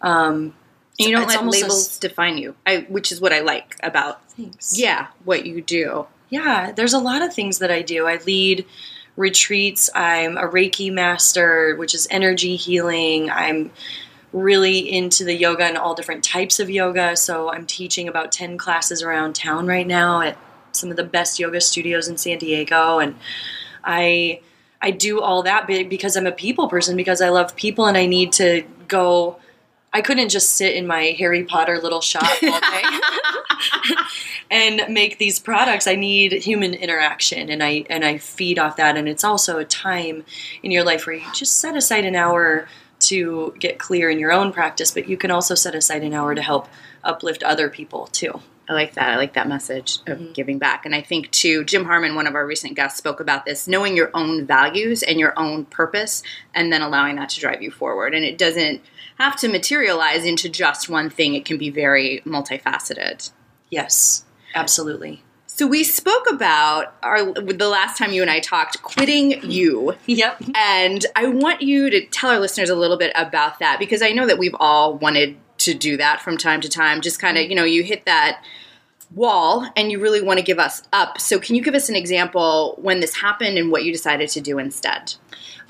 Um, 0.00 0.54
And 0.98 1.08
you 1.08 1.16
don't 1.16 1.28
let 1.28 1.42
a 1.42 1.48
labels 1.48 1.98
define 1.98 2.38
you, 2.38 2.54
I, 2.66 2.86
which 2.88 3.12
is 3.12 3.20
what 3.20 3.32
I 3.32 3.40
like 3.40 3.76
about 3.82 4.28
thanks. 4.30 4.78
yeah 4.78 5.08
what 5.24 5.46
you 5.46 5.60
do. 5.62 6.06
Yeah, 6.30 6.72
there's 6.72 6.92
a 6.92 6.98
lot 6.98 7.22
of 7.22 7.34
things 7.34 7.58
that 7.58 7.70
I 7.70 7.82
do. 7.82 8.06
I 8.06 8.18
lead 8.24 8.64
retreats. 9.16 9.90
I'm 9.94 10.36
a 10.36 10.48
Reiki 10.48 10.92
master, 10.92 11.74
which 11.76 11.94
is 11.94 12.06
energy 12.10 12.56
healing. 12.56 13.30
I'm 13.30 13.72
really 14.32 14.78
into 14.78 15.24
the 15.24 15.34
yoga 15.34 15.64
and 15.64 15.76
all 15.76 15.94
different 15.94 16.22
types 16.22 16.60
of 16.60 16.70
yoga. 16.70 17.16
So 17.16 17.50
I'm 17.50 17.66
teaching 17.66 18.06
about 18.08 18.30
10 18.30 18.58
classes 18.58 19.02
around 19.02 19.34
town 19.34 19.66
right 19.66 19.86
now 19.86 20.20
at 20.20 20.38
some 20.72 20.90
of 20.90 20.96
the 20.96 21.04
best 21.04 21.40
yoga 21.40 21.60
studios 21.60 22.06
in 22.06 22.16
San 22.16 22.38
Diego 22.38 23.00
and 23.00 23.16
I 23.82 24.40
I 24.80 24.92
do 24.92 25.20
all 25.20 25.42
that 25.42 25.66
because 25.66 26.16
I'm 26.16 26.26
a 26.26 26.32
people 26.32 26.68
person 26.68 26.96
because 26.96 27.20
I 27.20 27.28
love 27.28 27.56
people 27.56 27.86
and 27.86 27.98
I 27.98 28.06
need 28.06 28.32
to 28.34 28.62
go 28.88 29.38
I 29.92 30.02
couldn't 30.02 30.28
just 30.28 30.52
sit 30.52 30.74
in 30.74 30.86
my 30.86 31.16
Harry 31.18 31.44
Potter 31.44 31.78
little 31.78 32.00
shop 32.00 32.22
all 32.42 32.60
day 32.60 32.82
and 34.50 34.82
make 34.92 35.18
these 35.18 35.38
products. 35.38 35.86
I 35.86 35.96
need 35.96 36.32
human 36.32 36.74
interaction 36.74 37.50
and 37.50 37.62
I 37.62 37.84
and 37.90 38.04
I 38.04 38.18
feed 38.18 38.58
off 38.58 38.76
that 38.76 38.96
and 38.96 39.08
it's 39.08 39.24
also 39.24 39.58
a 39.58 39.64
time 39.64 40.24
in 40.62 40.70
your 40.70 40.84
life 40.84 41.06
where 41.06 41.16
you 41.16 41.32
just 41.34 41.58
set 41.58 41.76
aside 41.76 42.04
an 42.04 42.14
hour 42.14 42.68
to 43.00 43.54
get 43.58 43.78
clear 43.78 44.10
in 44.10 44.18
your 44.18 44.30
own 44.30 44.52
practice, 44.52 44.90
but 44.92 45.08
you 45.08 45.16
can 45.16 45.30
also 45.30 45.54
set 45.54 45.74
aside 45.74 46.02
an 46.02 46.14
hour 46.14 46.34
to 46.34 46.42
help 46.42 46.68
uplift 47.02 47.42
other 47.42 47.68
people 47.68 48.06
too. 48.08 48.40
I 48.70 48.72
like 48.72 48.94
that. 48.94 49.10
I 49.10 49.16
like 49.16 49.34
that 49.34 49.48
message 49.48 49.98
of 50.06 50.18
Mm-hmm. 50.18 50.32
giving 50.32 50.58
back. 50.58 50.86
And 50.86 50.94
I 50.94 51.02
think 51.02 51.30
too, 51.32 51.64
Jim 51.64 51.84
Harmon, 51.84 52.14
one 52.14 52.26
of 52.28 52.34
our 52.36 52.46
recent 52.46 52.76
guests, 52.76 52.96
spoke 52.98 53.18
about 53.20 53.44
this: 53.44 53.66
knowing 53.66 53.96
your 53.96 54.10
own 54.14 54.46
values 54.46 55.02
and 55.02 55.18
your 55.18 55.34
own 55.36 55.64
purpose, 55.64 56.22
and 56.54 56.72
then 56.72 56.80
allowing 56.80 57.16
that 57.16 57.30
to 57.30 57.40
drive 57.40 57.62
you 57.62 57.70
forward. 57.72 58.14
And 58.14 58.24
it 58.24 58.38
doesn't 58.38 58.80
have 59.18 59.36
to 59.40 59.48
materialize 59.48 60.24
into 60.24 60.48
just 60.48 60.88
one 60.88 61.10
thing. 61.10 61.34
It 61.34 61.44
can 61.44 61.58
be 61.58 61.68
very 61.68 62.22
multifaceted. 62.24 63.30
Yes, 63.70 64.24
absolutely. 64.54 65.22
So 65.46 65.66
we 65.66 65.84
spoke 65.84 66.30
about 66.30 66.94
our 67.02 67.32
the 67.34 67.68
last 67.68 67.98
time 67.98 68.12
you 68.12 68.22
and 68.22 68.30
I 68.30 68.40
talked, 68.40 68.80
quitting 68.82 69.42
you. 69.50 69.94
Yep. 70.06 70.42
And 70.54 71.04
I 71.14 71.26
want 71.26 71.60
you 71.60 71.90
to 71.90 72.06
tell 72.06 72.30
our 72.30 72.38
listeners 72.38 72.70
a 72.70 72.74
little 72.74 72.96
bit 72.96 73.12
about 73.14 73.58
that 73.58 73.78
because 73.78 74.00
I 74.00 74.10
know 74.12 74.26
that 74.26 74.38
we've 74.38 74.54
all 74.58 74.96
wanted 74.96 75.36
to 75.60 75.74
do 75.74 75.96
that 75.96 76.20
from 76.20 76.36
time 76.36 76.60
to 76.60 76.68
time. 76.68 77.00
Just 77.00 77.20
kind 77.20 77.38
of, 77.38 77.48
you 77.48 77.54
know, 77.54 77.64
you 77.64 77.82
hit 77.82 78.04
that 78.06 78.42
wall 79.14 79.68
and 79.76 79.90
you 79.90 79.98
really 79.98 80.22
want 80.22 80.38
to 80.38 80.44
give 80.44 80.58
us 80.58 80.82
up. 80.92 81.20
So, 81.20 81.38
can 81.38 81.54
you 81.54 81.62
give 81.62 81.74
us 81.74 81.88
an 81.88 81.96
example 81.96 82.78
when 82.80 83.00
this 83.00 83.14
happened 83.16 83.58
and 83.58 83.70
what 83.70 83.84
you 83.84 83.92
decided 83.92 84.28
to 84.30 84.40
do 84.40 84.58
instead? 84.58 85.14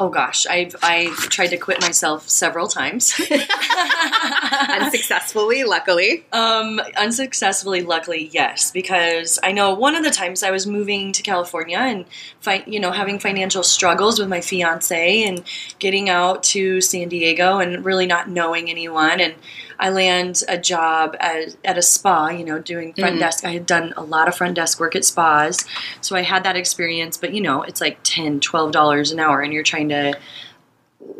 Oh 0.00 0.08
gosh, 0.08 0.46
I've 0.46 0.74
I've 0.82 1.14
tried 1.28 1.48
to 1.48 1.58
quit 1.58 1.82
myself 1.82 2.26
several 2.26 2.68
times. 2.68 3.20
Unsuccessfully, 4.70 5.64
luckily. 5.64 6.24
Um, 6.32 6.80
unsuccessfully, 6.96 7.82
luckily, 7.82 8.30
yes, 8.32 8.70
because 8.70 9.38
I 9.42 9.52
know 9.52 9.74
one 9.74 9.94
of 9.94 10.02
the 10.02 10.10
times 10.10 10.42
I 10.42 10.50
was 10.50 10.66
moving 10.66 11.12
to 11.12 11.22
California 11.22 11.76
and 11.76 12.06
fi- 12.40 12.64
you 12.66 12.80
know 12.80 12.92
having 12.92 13.18
financial 13.18 13.62
struggles 13.62 14.18
with 14.18 14.30
my 14.30 14.40
fiance 14.40 15.22
and 15.22 15.44
getting 15.78 16.08
out 16.08 16.44
to 16.44 16.80
San 16.80 17.10
Diego 17.10 17.58
and 17.58 17.84
really 17.84 18.06
not 18.06 18.30
knowing 18.30 18.70
anyone 18.70 19.20
and 19.20 19.34
I 19.80 19.88
land 19.88 20.42
a 20.46 20.58
job 20.58 21.16
at, 21.18 21.56
at 21.64 21.78
a 21.78 21.82
spa, 21.82 22.28
you 22.28 22.44
know, 22.44 22.58
doing 22.58 22.92
front 22.92 23.16
Mhm. 23.16 23.20
desk. 23.20 23.44
I 23.46 23.52
had 23.52 23.64
done 23.66 23.94
a 23.96 24.02
lot 24.04 24.28
of 24.28 24.36
front 24.36 24.54
desk 24.54 24.78
work 24.78 24.94
at 24.94 25.04
spas, 25.06 25.64
so 26.02 26.14
I 26.16 26.20
had 26.22 26.44
that 26.44 26.54
experience. 26.54 27.16
But 27.16 27.32
you 27.32 27.40
know, 27.40 27.62
it's 27.62 27.80
like 27.80 27.98
10 28.04 28.40
dollars 28.40 29.10
an 29.10 29.18
hour, 29.18 29.40
and 29.40 29.52
you're 29.52 29.62
trying 29.64 29.88
to 29.88 30.14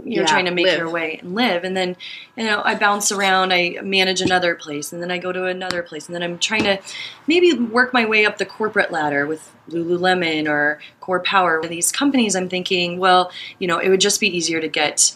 you're 0.05 0.25
Yeah, 0.25 0.29
trying 0.31 0.45
to 0.45 0.51
make 0.51 0.67
live. 0.67 0.79
your 0.79 0.91
way 0.91 1.19
and 1.23 1.35
live. 1.35 1.65
And 1.65 1.75
then 1.75 1.97
you 2.37 2.45
know, 2.45 2.61
I 2.63 2.75
bounce 2.75 3.11
around. 3.11 3.51
I 3.53 3.79
manage 3.83 4.21
another 4.21 4.55
place, 4.55 4.93
and 4.93 5.03
then 5.03 5.11
I 5.11 5.17
go 5.17 5.33
to 5.33 5.47
another 5.47 5.83
place, 5.83 6.07
and 6.07 6.15
then 6.15 6.23
I'm 6.23 6.39
trying 6.39 6.65
to 6.65 6.79
maybe 7.27 7.55
work 7.55 7.95
my 7.95 8.05
way 8.05 8.27
up 8.27 8.37
the 8.37 8.45
corporate 8.47 8.91
ladder 8.93 9.27
with 9.27 9.51
Lululemon 9.71 10.49
or 10.49 10.81
CorePower. 11.01 11.67
These 11.67 11.93
companies, 11.93 12.37
I'm 12.37 12.49
thinking, 12.51 12.99
well, 12.99 13.31
you 13.59 13.67
know, 13.67 13.79
it 13.79 13.89
would 13.89 14.01
just 14.03 14.21
be 14.21 14.29
easier 14.37 14.61
to 14.61 14.69
get 14.69 15.15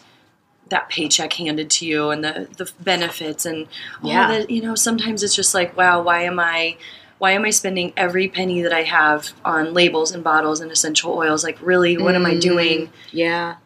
that 0.70 0.88
paycheck 0.88 1.32
handed 1.34 1.70
to 1.70 1.86
you 1.86 2.10
and 2.10 2.24
the 2.24 2.48
the 2.56 2.70
benefits 2.80 3.44
and 3.46 3.66
all 4.02 4.10
Yeah. 4.10 4.28
that 4.28 4.50
you 4.50 4.62
know 4.62 4.74
sometimes 4.74 5.22
it's 5.22 5.34
just 5.34 5.54
like 5.54 5.76
wow 5.76 6.02
why 6.02 6.22
am 6.22 6.40
i 6.40 6.76
why 7.18 7.32
am 7.32 7.44
i 7.44 7.50
spending 7.50 7.92
every 7.96 8.28
penny 8.28 8.62
that 8.62 8.72
i 8.72 8.82
have 8.82 9.32
on 9.44 9.74
labels 9.74 10.12
and 10.12 10.24
bottles 10.24 10.60
and 10.60 10.72
essential 10.72 11.12
oils 11.12 11.44
like 11.44 11.58
really 11.60 11.96
what 11.98 12.14
am 12.14 12.24
i 12.26 12.32
Mm. 12.34 12.40
doing 12.40 12.92
Yeah. 13.12 13.56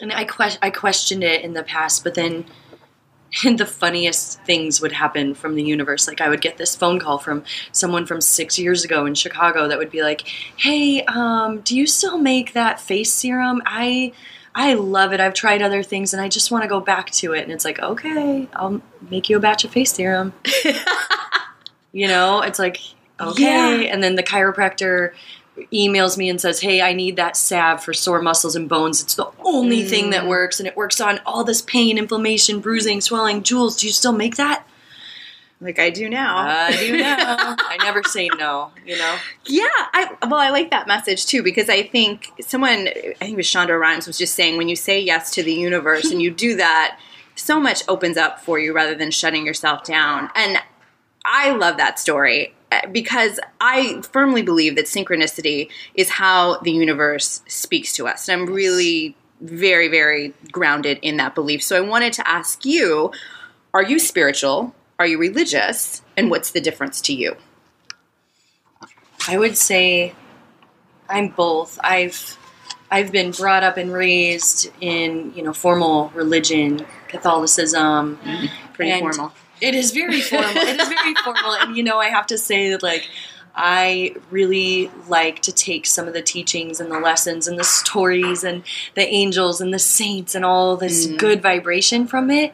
and 0.00 0.12
i 0.12 0.24
que- 0.24 0.58
i 0.62 0.70
questioned 0.70 1.24
it 1.24 1.42
in 1.42 1.54
the 1.54 1.62
past 1.62 2.04
but 2.04 2.14
then 2.14 2.44
and 3.44 3.58
the 3.62 3.66
funniest 3.66 4.40
things 4.44 4.80
would 4.80 4.92
happen 4.92 5.34
from 5.34 5.56
the 5.56 5.62
universe 5.62 6.06
like 6.06 6.20
i 6.20 6.28
would 6.28 6.40
get 6.42 6.58
this 6.58 6.76
phone 6.76 6.98
call 7.00 7.18
from 7.18 7.44
someone 7.72 8.04
from 8.06 8.20
six 8.20 8.58
years 8.58 8.84
ago 8.84 9.04
in 9.06 9.14
chicago 9.14 9.66
that 9.68 9.78
would 9.78 9.90
be 9.90 10.02
like 10.02 10.22
hey 10.58 11.02
um, 11.04 11.60
do 11.62 11.76
you 11.76 11.86
still 11.86 12.18
make 12.18 12.52
that 12.52 12.78
face 12.78 13.12
serum 13.12 13.60
i 13.66 14.12
i 14.58 14.72
love 14.74 15.12
it. 15.12 15.20
I've 15.20 15.34
tried 15.34 15.60
other 15.62 15.82
things 15.84 16.12
and 16.14 16.20
i 16.22 16.28
just 16.28 16.50
want 16.50 16.62
to 16.64 16.68
go 16.68 16.80
back 16.80 17.10
to 17.10 17.32
it 17.34 17.42
and 17.44 17.52
it's 17.52 17.64
like 17.64 17.78
okay 17.78 18.48
i'll 18.54 18.80
make 19.10 19.28
you 19.28 19.36
a 19.36 19.40
batch 19.40 19.64
of 19.64 19.70
face 19.70 19.92
serum. 19.92 20.32
You 21.92 22.08
know 22.08 22.42
it's 22.42 22.58
like 22.58 22.78
okay. 23.18 23.84
Yeah. 23.84 23.92
and 23.92 24.02
then 24.02 24.16
the 24.16 24.22
chiropractor 24.22 25.12
emails 25.72 26.18
me 26.18 26.28
and 26.28 26.38
says 26.38 26.60
hey 26.60 26.82
i 26.82 26.92
need 26.92 27.16
that 27.16 27.34
salve 27.38 27.82
for 27.82 27.94
sore 27.94 28.20
muscles 28.20 28.54
and 28.54 28.68
bones. 28.68 29.02
It's 29.02 29.14
the 29.14 29.30
only 29.42 29.82
thing 29.84 30.10
that 30.10 30.24
Mm. 30.24 30.28
works 30.28 30.60
and 30.60 30.66
it 30.66 30.76
works 30.76 31.00
on 31.00 31.20
all 31.24 31.42
this 31.44 31.62
pain 31.62 31.96
inflammation 31.96 32.60
bruising 32.60 33.00
swelling 33.00 33.42
jules 33.42 33.76
do 33.76 33.86
you 33.86 33.92
still 33.94 34.12
make 34.12 34.36
that 34.36 34.66
Like 35.60 35.78
I 35.78 35.88
do 35.90 36.08
now. 36.08 36.36
i 36.36 36.76
do 36.76 36.98
now 36.98 37.56
i 37.58 37.78
never 37.82 38.02
say 38.02 38.28
no 38.38 38.70
you 38.84 38.98
know 38.98 39.16
Yeah, 39.46 39.68
I 39.70 40.14
well, 40.22 40.40
I 40.40 40.50
like 40.50 40.70
that 40.70 40.86
message 40.86 41.26
too 41.26 41.42
because 41.42 41.68
I 41.68 41.82
think 41.82 42.30
someone, 42.40 42.88
I 42.88 43.14
think 43.20 43.32
it 43.32 43.36
was 43.36 43.46
Shonda 43.46 43.78
Rhimes, 43.78 44.06
was 44.06 44.18
just 44.18 44.34
saying 44.34 44.56
when 44.58 44.68
you 44.68 44.76
say 44.76 45.00
yes 45.00 45.30
to 45.32 45.42
the 45.42 45.52
universe 45.52 46.10
and 46.10 46.20
you 46.20 46.30
do 46.30 46.56
that, 46.56 46.98
so 47.36 47.60
much 47.60 47.82
opens 47.88 48.16
up 48.16 48.40
for 48.40 48.58
you 48.58 48.74
rather 48.74 48.94
than 48.94 49.10
shutting 49.10 49.46
yourself 49.46 49.84
down. 49.84 50.30
And 50.34 50.58
I 51.24 51.52
love 51.52 51.76
that 51.76 51.98
story 51.98 52.54
uh, 52.72 52.86
because 52.90 53.38
I 53.60 54.02
firmly 54.12 54.42
believe 54.42 54.76
that 54.76 54.86
synchronicity 54.86 55.68
is 55.94 56.10
how 56.10 56.58
the 56.58 56.72
universe 56.72 57.42
speaks 57.46 57.92
to 57.94 58.06
us. 58.08 58.28
And 58.28 58.42
I'm 58.42 58.52
really 58.52 59.16
very, 59.40 59.88
very 59.88 60.32
grounded 60.50 60.98
in 61.02 61.18
that 61.18 61.34
belief. 61.34 61.62
So 61.62 61.76
I 61.76 61.80
wanted 61.80 62.12
to 62.14 62.28
ask 62.28 62.64
you 62.64 63.12
are 63.74 63.82
you 63.82 63.98
spiritual? 63.98 64.74
Are 64.98 65.06
you 65.06 65.18
religious? 65.18 66.02
And 66.16 66.30
what's 66.30 66.50
the 66.50 66.60
difference 66.60 67.00
to 67.02 67.12
you? 67.12 67.36
I 69.28 69.38
would 69.38 69.56
say 69.56 70.14
I'm 71.08 71.28
both. 71.28 71.78
I've 71.82 72.38
I've 72.90 73.10
been 73.10 73.32
brought 73.32 73.64
up 73.64 73.76
and 73.76 73.92
raised 73.92 74.70
in 74.80 75.32
you 75.34 75.42
know 75.42 75.52
formal 75.52 76.10
religion, 76.14 76.86
Catholicism. 77.08 78.18
Pretty 78.74 78.92
And- 78.92 79.00
formal. 79.00 79.32
It 79.58 79.74
is 79.74 79.90
very 79.92 80.20
formal. 80.20 80.50
it 80.54 80.78
is 80.80 80.88
very 80.88 81.14
formal, 81.24 81.54
and 81.54 81.76
you 81.76 81.82
know 81.82 81.98
I 81.98 82.08
have 82.08 82.26
to 82.26 82.36
say 82.38 82.68
that 82.70 82.82
like 82.82 83.08
I 83.54 84.14
really 84.30 84.90
like 85.08 85.40
to 85.42 85.52
take 85.52 85.86
some 85.86 86.06
of 86.06 86.12
the 86.12 86.20
teachings 86.20 86.78
and 86.78 86.90
the 86.92 86.98
lessons 87.00 87.48
and 87.48 87.58
the 87.58 87.64
stories 87.64 88.44
and 88.44 88.62
the 88.94 89.06
angels 89.08 89.62
and 89.62 89.72
the 89.72 89.78
saints 89.78 90.34
and 90.34 90.44
all 90.44 90.76
this 90.76 91.06
Mm. 91.06 91.16
good 91.18 91.42
vibration 91.42 92.06
from 92.06 92.30
it, 92.30 92.52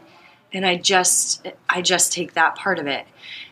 and 0.52 0.66
I 0.66 0.76
just 0.76 1.47
I 1.68 1.82
just 1.82 2.12
take 2.12 2.35
that 2.35 2.56
part 2.56 2.78
of 2.78 2.87
it. 2.87 3.06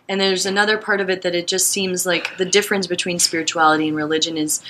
And 0.08 0.20
there's 0.20 0.44
another 0.44 0.76
part 0.76 1.00
of 1.00 1.08
it 1.08 1.22
that 1.22 1.36
it 1.36 1.46
just 1.46 1.68
seems 1.68 2.04
like 2.04 2.36
the 2.36 2.44
difference 2.44 2.88
between 2.88 3.20
spirituality 3.20 3.86
and 3.86 3.96
religion 3.96 4.36
is 4.36 4.60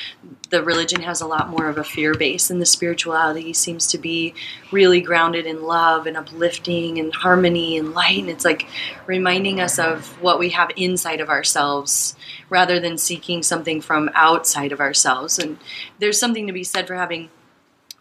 the 0.51 0.63
religion 0.63 1.01
has 1.01 1.23
a 1.23 1.27
lot 1.27 1.49
more 1.49 1.67
of 1.67 1.79
a 1.79 1.85
fear 1.85 2.13
base, 2.13 2.51
and 2.51 2.61
the 2.61 2.67
spirituality 2.67 3.55
seems 3.55 3.87
to 3.87 3.97
be 3.97 4.35
really 4.71 5.01
grounded 5.01 5.47
in 5.47 5.63
love 5.63 6.07
and 6.07 6.19
uplifting 6.19 6.99
and 6.99 7.15
harmony 7.15 7.79
and 7.79 7.95
light. 7.95 8.19
And 8.19 8.29
it's 8.29 8.45
like 8.45 8.67
reminding 9.07 9.61
us 9.61 9.79
of 9.79 10.09
what 10.21 10.39
we 10.39 10.51
have 10.51 10.73
inside 10.77 11.23
of 11.23 11.31
ourselves 11.31 12.15
rather 12.51 12.79
than 12.79 12.99
seeking 12.99 13.43
something 13.43 13.81
from 13.81 14.11
outside 14.13 14.73
of 14.73 14.81
ourselves. 14.81 15.39
And 15.39 15.57
there's 16.01 16.21
something 16.21 16.49
to 16.49 16.53
be 16.53 16.65
said 16.65 16.87
for 16.87 16.97
having 16.97 17.31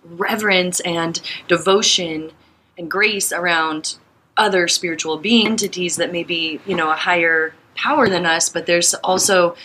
reverence 0.03 0.81
and 0.81 1.21
devotion 1.47 2.31
and 2.77 2.91
grace 2.91 3.31
around 3.31 3.95
other 4.39 4.67
spiritual 4.67 5.17
being 5.17 5.47
entities 5.47 5.97
that 5.97 6.11
may 6.11 6.23
be, 6.23 6.59
you 6.65 6.75
know, 6.75 6.89
a 6.89 6.95
higher 6.95 7.53
power 7.75 8.09
than 8.09 8.25
us, 8.25 8.49
but 8.49 8.65
there's 8.65 8.93
also 8.95 9.55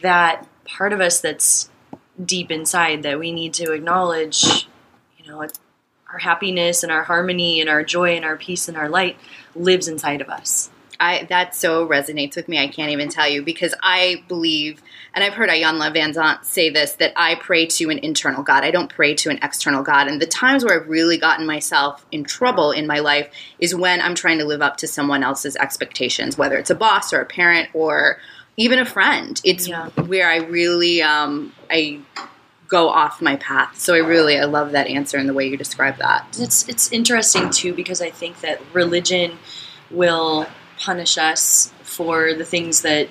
that 0.00 0.46
part 0.64 0.92
of 0.92 1.00
us 1.00 1.20
that's 1.20 1.70
deep 2.24 2.50
inside 2.50 3.02
that 3.02 3.18
we 3.18 3.32
need 3.32 3.54
to 3.54 3.72
acknowledge, 3.72 4.68
you 5.18 5.30
know, 5.30 5.38
our 5.40 6.18
happiness 6.18 6.82
and 6.82 6.92
our 6.92 7.04
harmony 7.04 7.60
and 7.60 7.70
our 7.70 7.82
joy 7.82 8.16
and 8.16 8.24
our 8.24 8.36
peace 8.36 8.68
and 8.68 8.76
our 8.76 8.88
light 8.88 9.16
lives 9.54 9.88
inside 9.88 10.20
of 10.20 10.28
us. 10.28 10.70
I 11.02 11.24
that 11.24 11.54
so 11.54 11.86
resonates 11.86 12.36
with 12.36 12.48
me. 12.48 12.58
I 12.58 12.68
can't 12.68 12.90
even 12.90 13.08
tell 13.08 13.28
you 13.28 13.42
because 13.42 13.74
I 13.82 14.22
believe, 14.28 14.80
and 15.12 15.24
I've 15.24 15.34
heard 15.34 15.50
Iyanla 15.50 15.92
Vanzant 15.94 16.44
say 16.44 16.70
this 16.70 16.92
that 16.94 17.12
I 17.16 17.34
pray 17.34 17.66
to 17.66 17.90
an 17.90 17.98
internal 17.98 18.44
God. 18.44 18.62
I 18.62 18.70
don't 18.70 18.88
pray 18.88 19.14
to 19.16 19.28
an 19.30 19.40
external 19.42 19.82
God. 19.82 20.06
And 20.06 20.22
the 20.22 20.26
times 20.26 20.64
where 20.64 20.80
I've 20.80 20.88
really 20.88 21.18
gotten 21.18 21.44
myself 21.44 22.06
in 22.12 22.22
trouble 22.22 22.70
in 22.70 22.86
my 22.86 23.00
life 23.00 23.28
is 23.58 23.74
when 23.74 24.00
I'm 24.00 24.14
trying 24.14 24.38
to 24.38 24.44
live 24.44 24.62
up 24.62 24.76
to 24.78 24.86
someone 24.86 25.24
else's 25.24 25.56
expectations, 25.56 26.38
whether 26.38 26.56
it's 26.56 26.70
a 26.70 26.74
boss 26.76 27.12
or 27.12 27.20
a 27.20 27.26
parent 27.26 27.68
or 27.74 28.18
even 28.56 28.78
a 28.78 28.84
friend. 28.84 29.40
It's 29.44 29.66
Yeah. 29.66 29.88
where 30.06 30.30
I 30.30 30.36
really 30.36 31.02
um, 31.02 31.52
I 31.68 31.98
go 32.68 32.88
off 32.88 33.20
my 33.20 33.34
path. 33.36 33.76
So 33.76 33.92
I 33.94 33.98
really 33.98 34.38
I 34.38 34.44
love 34.44 34.70
that 34.72 34.86
answer 34.86 35.18
and 35.18 35.28
the 35.28 35.34
way 35.34 35.48
you 35.48 35.56
describe 35.56 35.96
that. 35.98 36.38
It's 36.38 36.68
it's 36.68 36.92
interesting 36.92 37.50
too 37.50 37.74
because 37.74 38.00
I 38.00 38.10
think 38.10 38.40
that 38.42 38.60
religion 38.72 39.38
will 39.90 40.46
punish 40.82 41.16
us 41.16 41.72
for 41.82 42.34
the 42.34 42.44
things 42.44 42.82
that 42.82 43.08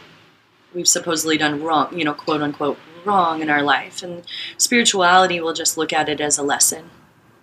we've 0.74 0.88
supposedly 0.88 1.38
done 1.38 1.64
wrong, 1.64 1.98
you 1.98 2.04
know, 2.04 2.14
quote 2.14 2.42
unquote 2.42 2.78
wrong 3.06 3.42
in 3.42 3.50
our 3.50 3.64
life, 3.64 4.04
and 4.04 4.24
spirituality 4.58 5.40
will 5.40 5.54
just 5.54 5.78
look 5.78 5.94
at 5.94 6.10
it 6.10 6.22
as 6.22 6.38
a 6.38 6.44
lesson. 6.44 6.90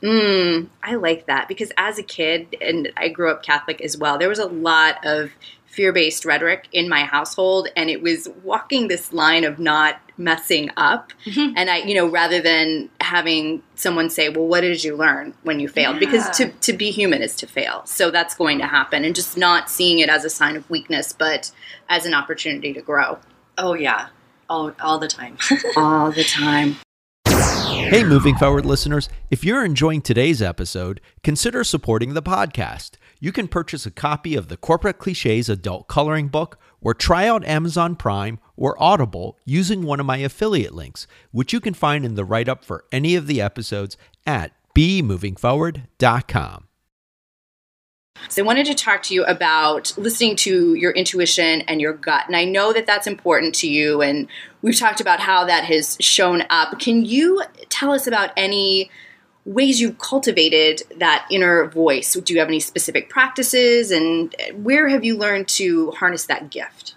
Mm, 0.02 0.68
I 0.82 0.94
like 0.94 1.26
that 1.26 1.48
because 1.48 1.72
as 1.76 1.98
a 1.98 2.02
kid, 2.02 2.56
and 2.60 2.92
I 2.96 3.08
grew 3.08 3.30
up 3.30 3.42
Catholic 3.42 3.80
as 3.80 3.96
well, 3.96 4.18
there 4.18 4.28
was 4.28 4.38
a 4.38 4.46
lot 4.46 5.04
of 5.04 5.32
fear 5.66 5.92
based 5.92 6.24
rhetoric 6.24 6.68
in 6.72 6.88
my 6.88 7.04
household, 7.04 7.68
and 7.74 7.90
it 7.90 8.02
was 8.02 8.28
walking 8.42 8.88
this 8.88 9.12
line 9.12 9.44
of 9.44 9.58
not 9.58 10.00
messing 10.16 10.70
up. 10.76 11.12
Mhm. 11.24 11.54
And 11.56 11.70
I, 11.70 11.78
you 11.78 11.94
know, 11.94 12.06
rather 12.06 12.40
than 12.40 12.90
having 13.08 13.62
someone 13.74 14.10
say, 14.10 14.28
Well, 14.28 14.46
what 14.46 14.60
did 14.60 14.84
you 14.84 14.96
learn 14.96 15.34
when 15.42 15.60
you 15.60 15.68
failed? 15.68 15.98
Because 15.98 16.28
to, 16.36 16.50
to 16.50 16.72
be 16.72 16.90
human 16.90 17.22
is 17.22 17.34
to 17.36 17.46
fail. 17.46 17.82
So 17.84 18.10
that's 18.10 18.34
going 18.34 18.58
to 18.58 18.66
happen, 18.66 19.04
and 19.04 19.14
just 19.14 19.36
not 19.36 19.68
seeing 19.68 19.98
it 19.98 20.08
as 20.08 20.24
a 20.24 20.30
sign 20.30 20.56
of 20.56 20.68
weakness, 20.70 21.12
but 21.12 21.50
as 21.88 22.06
an 22.06 22.14
opportunity 22.14 22.72
to 22.72 22.80
grow 22.80 23.18
Oh 23.60 23.74
yeah, 23.74 24.08
all 24.48 24.72
all 24.80 25.00
the 25.00 25.08
time. 25.08 25.36
all 25.76 26.12
the 26.12 26.22
time. 26.22 26.76
Hey, 27.26 28.04
moving 28.04 28.36
forward 28.36 28.64
listeners, 28.64 29.08
if 29.30 29.44
you're 29.44 29.64
enjoying 29.64 30.00
today's 30.00 30.40
episode, 30.40 31.00
consider 31.24 31.64
supporting 31.64 32.14
the 32.14 32.22
podcast. 32.22 32.92
You 33.18 33.32
can 33.32 33.48
purchase 33.48 33.84
a 33.84 33.90
copy 33.90 34.36
of 34.36 34.48
the 34.48 34.56
Corporate 34.56 34.98
Cliches 34.98 35.48
Adult 35.48 35.88
Coloring 35.88 36.28
Book 36.28 36.58
or 36.80 36.94
try 36.94 37.26
out 37.26 37.44
Amazon 37.44 37.96
Prime 37.96 38.38
or 38.58 38.80
Audible 38.82 39.38
using 39.44 39.82
one 39.82 40.00
of 40.00 40.06
my 40.06 40.18
affiliate 40.18 40.74
links, 40.74 41.06
which 41.30 41.52
you 41.52 41.60
can 41.60 41.74
find 41.74 42.04
in 42.04 42.16
the 42.16 42.24
write 42.24 42.48
up 42.48 42.64
for 42.64 42.84
any 42.92 43.14
of 43.14 43.26
the 43.26 43.40
episodes 43.40 43.96
at 44.26 44.52
bemovingforward.com. 44.74 46.64
So 48.28 48.42
I 48.42 48.46
wanted 48.46 48.66
to 48.66 48.74
talk 48.74 49.04
to 49.04 49.14
you 49.14 49.24
about 49.24 49.96
listening 49.96 50.34
to 50.36 50.74
your 50.74 50.90
intuition 50.90 51.60
and 51.62 51.80
your 51.80 51.92
gut. 51.92 52.24
And 52.26 52.36
I 52.36 52.44
know 52.44 52.72
that 52.72 52.84
that's 52.86 53.06
important 53.06 53.54
to 53.56 53.70
you. 53.70 54.02
And 54.02 54.26
we've 54.60 54.78
talked 54.78 55.00
about 55.00 55.20
how 55.20 55.44
that 55.44 55.64
has 55.64 55.96
shown 56.00 56.42
up. 56.50 56.80
Can 56.80 57.04
you 57.04 57.42
tell 57.68 57.92
us 57.92 58.08
about 58.08 58.30
any 58.36 58.90
ways 59.44 59.80
you've 59.80 59.98
cultivated 59.98 60.82
that 60.98 61.26
inner 61.30 61.66
voice? 61.68 62.12
Do 62.12 62.34
you 62.34 62.40
have 62.40 62.48
any 62.48 62.60
specific 62.60 63.08
practices? 63.08 63.92
And 63.92 64.34
where 64.54 64.88
have 64.88 65.04
you 65.04 65.16
learned 65.16 65.48
to 65.48 65.92
harness 65.92 66.26
that 66.26 66.50
gift? 66.50 66.96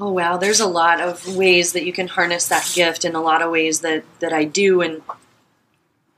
Oh 0.00 0.10
wow, 0.10 0.36
there's 0.36 0.60
a 0.60 0.66
lot 0.66 1.00
of 1.00 1.36
ways 1.36 1.72
that 1.72 1.84
you 1.84 1.92
can 1.92 2.08
harness 2.08 2.48
that 2.48 2.70
gift 2.74 3.04
and 3.04 3.14
a 3.14 3.20
lot 3.20 3.42
of 3.42 3.50
ways 3.50 3.80
that 3.80 4.04
that 4.18 4.32
I 4.32 4.44
do 4.44 4.80
and 4.80 5.02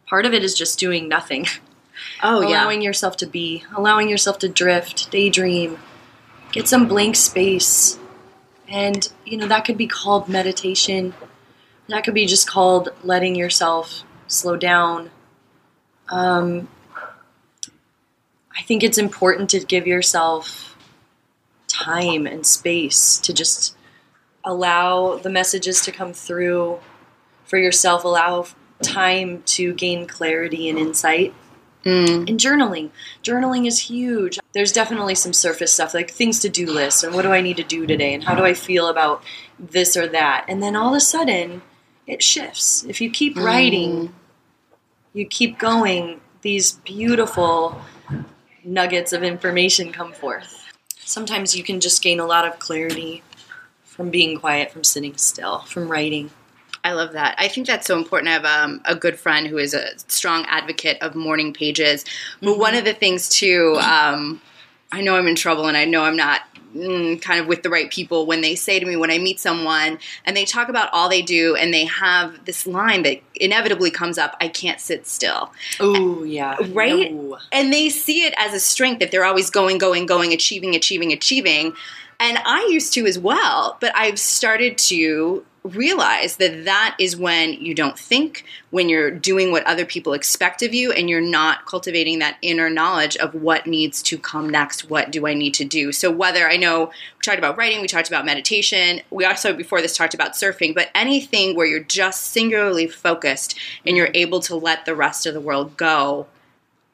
part 0.06 0.25
of 0.25 0.33
it 0.33 0.42
is 0.42 0.54
just 0.54 0.78
doing 0.78 1.09
nothing. 1.09 1.47
Oh 2.23 2.47
allowing 2.47 2.83
yeah. 2.83 2.88
yourself 2.88 3.16
to 3.18 3.26
be, 3.26 3.64
allowing 3.75 4.09
yourself 4.09 4.38
to 4.40 4.49
drift, 4.49 5.11
daydream, 5.11 5.78
get 6.52 6.68
some 6.68 6.87
blank 6.87 7.16
space. 7.16 7.99
And 8.68 9.11
you 9.25 9.37
know, 9.38 9.47
that 9.49 9.64
could 9.64 9.78
be 9.78 9.87
called 9.87 10.28
meditation. 10.28 11.14
That 11.88 12.04
could 12.04 12.14
be 12.14 12.26
just 12.26 12.49
called 12.49 12.90
letting 13.02 13.35
yourself 13.35 14.02
slow 14.26 14.56
down. 14.56 15.11
Um, 16.11 16.68
I 18.56 18.62
think 18.62 18.83
it's 18.83 18.99
important 18.99 19.50
to 19.50 19.61
give 19.61 19.87
yourself 19.87 20.75
time 21.85 22.26
and 22.26 22.47
space 22.47 23.18
to 23.18 23.33
just 23.33 23.76
allow 24.45 25.16
the 25.16 25.30
messages 25.30 25.80
to 25.83 25.92
come 25.92 26.12
through 26.12 26.78
for 27.45 27.59
yourself, 27.59 28.04
allow 28.04 28.47
time 28.83 29.42
to 29.47 29.73
gain 29.75 30.06
clarity 30.06 30.68
and 30.68 30.78
insight. 30.78 31.35
Mm. 31.85 32.28
And 32.28 32.40
journaling. 32.40 32.90
Journaling 33.23 33.66
is 33.66 33.78
huge. 33.78 34.38
There's 34.52 34.73
definitely 34.73 35.14
some 35.14 35.33
surface 35.33 35.73
stuff 35.73 35.95
like 35.95 36.11
things 36.11 36.40
to 36.40 36.49
do 36.49 36.66
lists 36.66 37.04
and 37.04 37.14
what 37.14 37.23
do 37.23 37.33
I 37.33 37.40
need 37.40 37.59
to 37.59 37.64
do 37.64 37.87
today 37.87 38.12
and 38.12 38.25
how 38.25 38.35
do 38.35 38.45
I 38.45 38.54
feel 38.54 38.88
about 38.88 39.23
this 39.59 39.97
or 39.97 40.09
that. 40.09 40.47
And 40.49 40.62
then 40.62 40.75
all 40.75 40.88
of 40.88 40.97
a 40.97 41.00
sudden, 41.00 41.62
it 42.06 42.23
shifts. 42.23 42.85
If 42.85 43.00
you 43.00 43.11
keep 43.11 43.37
writing, 43.37 44.12
you 45.12 45.26
keep 45.26 45.59
going, 45.59 46.21
these 46.42 46.73
beautiful 46.73 47.80
nuggets 48.64 49.12
of 49.12 49.23
information 49.23 49.92
come 49.92 50.12
forth. 50.12 50.65
Sometimes 51.06 51.56
you 51.56 51.62
can 51.62 51.80
just 51.80 52.02
gain 52.02 52.18
a 52.18 52.26
lot 52.26 52.44
of 52.44 52.58
clarity 52.58 53.22
from 53.84 54.10
being 54.10 54.38
quiet, 54.38 54.72
from 54.72 54.82
sitting 54.82 55.16
still, 55.16 55.60
from 55.60 55.88
writing. 55.88 56.30
I 56.82 56.92
love 56.92 57.12
that. 57.12 57.36
I 57.38 57.46
think 57.46 57.68
that's 57.68 57.86
so 57.86 57.96
important. 57.96 58.28
I 58.28 58.32
have 58.32 58.44
um, 58.44 58.80
a 58.84 58.96
good 58.96 59.18
friend 59.18 59.46
who 59.46 59.56
is 59.56 59.72
a 59.72 59.98
strong 60.08 60.44
advocate 60.46 60.98
of 61.00 61.14
morning 61.14 61.52
pages. 61.52 62.04
But 62.42 62.58
one 62.58 62.75
of 62.75 62.84
the 62.84 62.92
things, 62.92 63.28
too, 63.28 63.78
um, 63.80 64.40
I 64.93 65.00
know 65.00 65.16
I'm 65.16 65.26
in 65.26 65.37
trouble 65.37 65.66
and 65.66 65.76
I 65.76 65.85
know 65.85 66.05
I'm 66.05 66.16
not 66.16 66.43
mm, 66.75 67.21
kind 67.21 67.40
of 67.40 67.47
with 67.47 67.62
the 67.62 67.71
right 67.71 67.90
people 67.90 68.26
when 68.26 68.40
they 68.40 68.55
say 68.55 68.78
to 68.78 68.87
me 68.87 68.97
when 68.97 69.11
I 69.11 69.19
meet 69.19 69.40
someone 69.40 69.99
and 70.25 70.37
they 70.37 70.45
talk 70.45 70.69
about 70.69 70.90
all 70.93 71.09
they 71.09 71.23
do 71.23 71.57
and 71.57 71.73
they 71.73 71.85
have 71.87 72.45
this 72.45 72.66
line 72.66 73.02
that 73.02 73.21
inevitably 73.35 73.90
comes 73.90 74.19
up 74.19 74.37
I 74.40 74.49
can't 74.49 74.81
sit 74.81 75.07
still. 75.07 75.52
Oh, 75.81 76.23
yeah. 76.23 76.57
Right? 76.71 77.12
No. 77.12 77.38
And 77.52 77.73
they 77.73 77.88
see 77.88 78.25
it 78.25 78.35
as 78.38 78.55
a 78.55 78.61
strength 78.61 79.02
if 79.02 79.11
they're 79.11 79.25
always 79.25 79.50
going, 79.50 79.78
going, 79.78 80.07
going, 80.07 80.33
achieving, 80.33 80.75
achieving, 80.75 81.12
achieving. 81.12 81.75
And 82.18 82.38
I 82.38 82.68
used 82.70 82.92
to 82.94 83.06
as 83.06 83.18
well, 83.18 83.76
but 83.80 83.92
I've 83.94 84.18
started 84.18 84.78
to 84.78 85.44
realize 85.75 86.37
that 86.37 86.64
that 86.64 86.96
is 86.99 87.16
when 87.16 87.52
you 87.54 87.75
don't 87.75 87.99
think, 87.99 88.44
when 88.70 88.88
you're 88.88 89.11
doing 89.11 89.50
what 89.50 89.64
other 89.64 89.85
people 89.85 90.12
expect 90.12 90.62
of 90.62 90.73
you, 90.73 90.92
and 90.92 91.11
you're 91.11 91.20
not 91.20 91.66
cultivating 91.66 92.18
that 92.20 92.38
inner 92.42 92.70
knowledge 92.70 93.16
of 93.16 93.35
what 93.35 93.66
needs 93.66 94.02
to 94.04 94.18
come 94.18 94.49
next. 94.49 94.88
What 94.88 95.11
do 95.11 95.26
I 95.26 95.35
need 95.35 95.54
to 95.54 95.64
do? 95.64 95.92
So, 95.92 96.11
whether 96.11 96.49
I 96.49 96.56
know 96.56 96.87
we 96.87 97.23
talked 97.23 97.38
about 97.38 97.56
writing, 97.56 97.80
we 97.80 97.88
talked 97.88 98.08
about 98.08 98.25
meditation, 98.25 99.00
we 99.11 99.25
also 99.25 99.52
before 99.52 99.82
this 99.82 99.96
talked 99.96 100.14
about 100.14 100.32
surfing, 100.32 100.75
but 100.75 100.90
anything 100.94 101.56
where 101.56 101.66
you're 101.66 101.80
just 101.80 102.25
singularly 102.25 102.87
focused 102.87 103.58
and 103.87 103.96
you're 103.96 104.06
mm-hmm. 104.06 104.16
able 104.16 104.40
to 104.40 104.56
let 104.56 104.85
the 104.85 104.94
rest 104.94 105.26
of 105.26 105.35
the 105.35 105.40
world 105.40 105.76
go. 105.76 106.26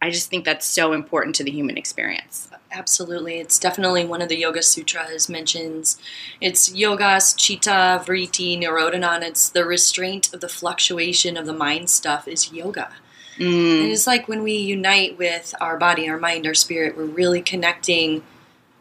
I 0.00 0.10
just 0.10 0.30
think 0.30 0.44
that's 0.44 0.66
so 0.66 0.92
important 0.92 1.36
to 1.36 1.44
the 1.44 1.52
human 1.52 1.76
experience. 1.76 2.48
Absolutely. 2.72 3.38
It's 3.38 3.58
definitely 3.58 4.04
one 4.06 4.22
of 4.22 4.28
the 4.30 4.36
Yoga 4.38 4.62
Sutras 4.62 5.28
mentions. 5.28 5.98
It's 6.40 6.70
yogas, 6.70 7.36
chitta, 7.36 8.02
vritti, 8.04 8.58
nirodhanan. 8.58 9.22
It's 9.22 9.50
the 9.50 9.64
restraint 9.66 10.32
of 10.32 10.40
the 10.40 10.48
fluctuation 10.48 11.36
of 11.36 11.44
the 11.44 11.52
mind 11.52 11.90
stuff 11.90 12.26
is 12.26 12.50
yoga. 12.50 12.90
Mm. 13.36 13.82
And 13.82 13.92
it's 13.92 14.06
like 14.06 14.26
when 14.26 14.42
we 14.42 14.56
unite 14.56 15.18
with 15.18 15.54
our 15.60 15.76
body, 15.78 16.08
our 16.08 16.18
mind, 16.18 16.46
our 16.46 16.54
spirit, 16.54 16.96
we're 16.96 17.04
really 17.04 17.42
connecting 17.42 18.22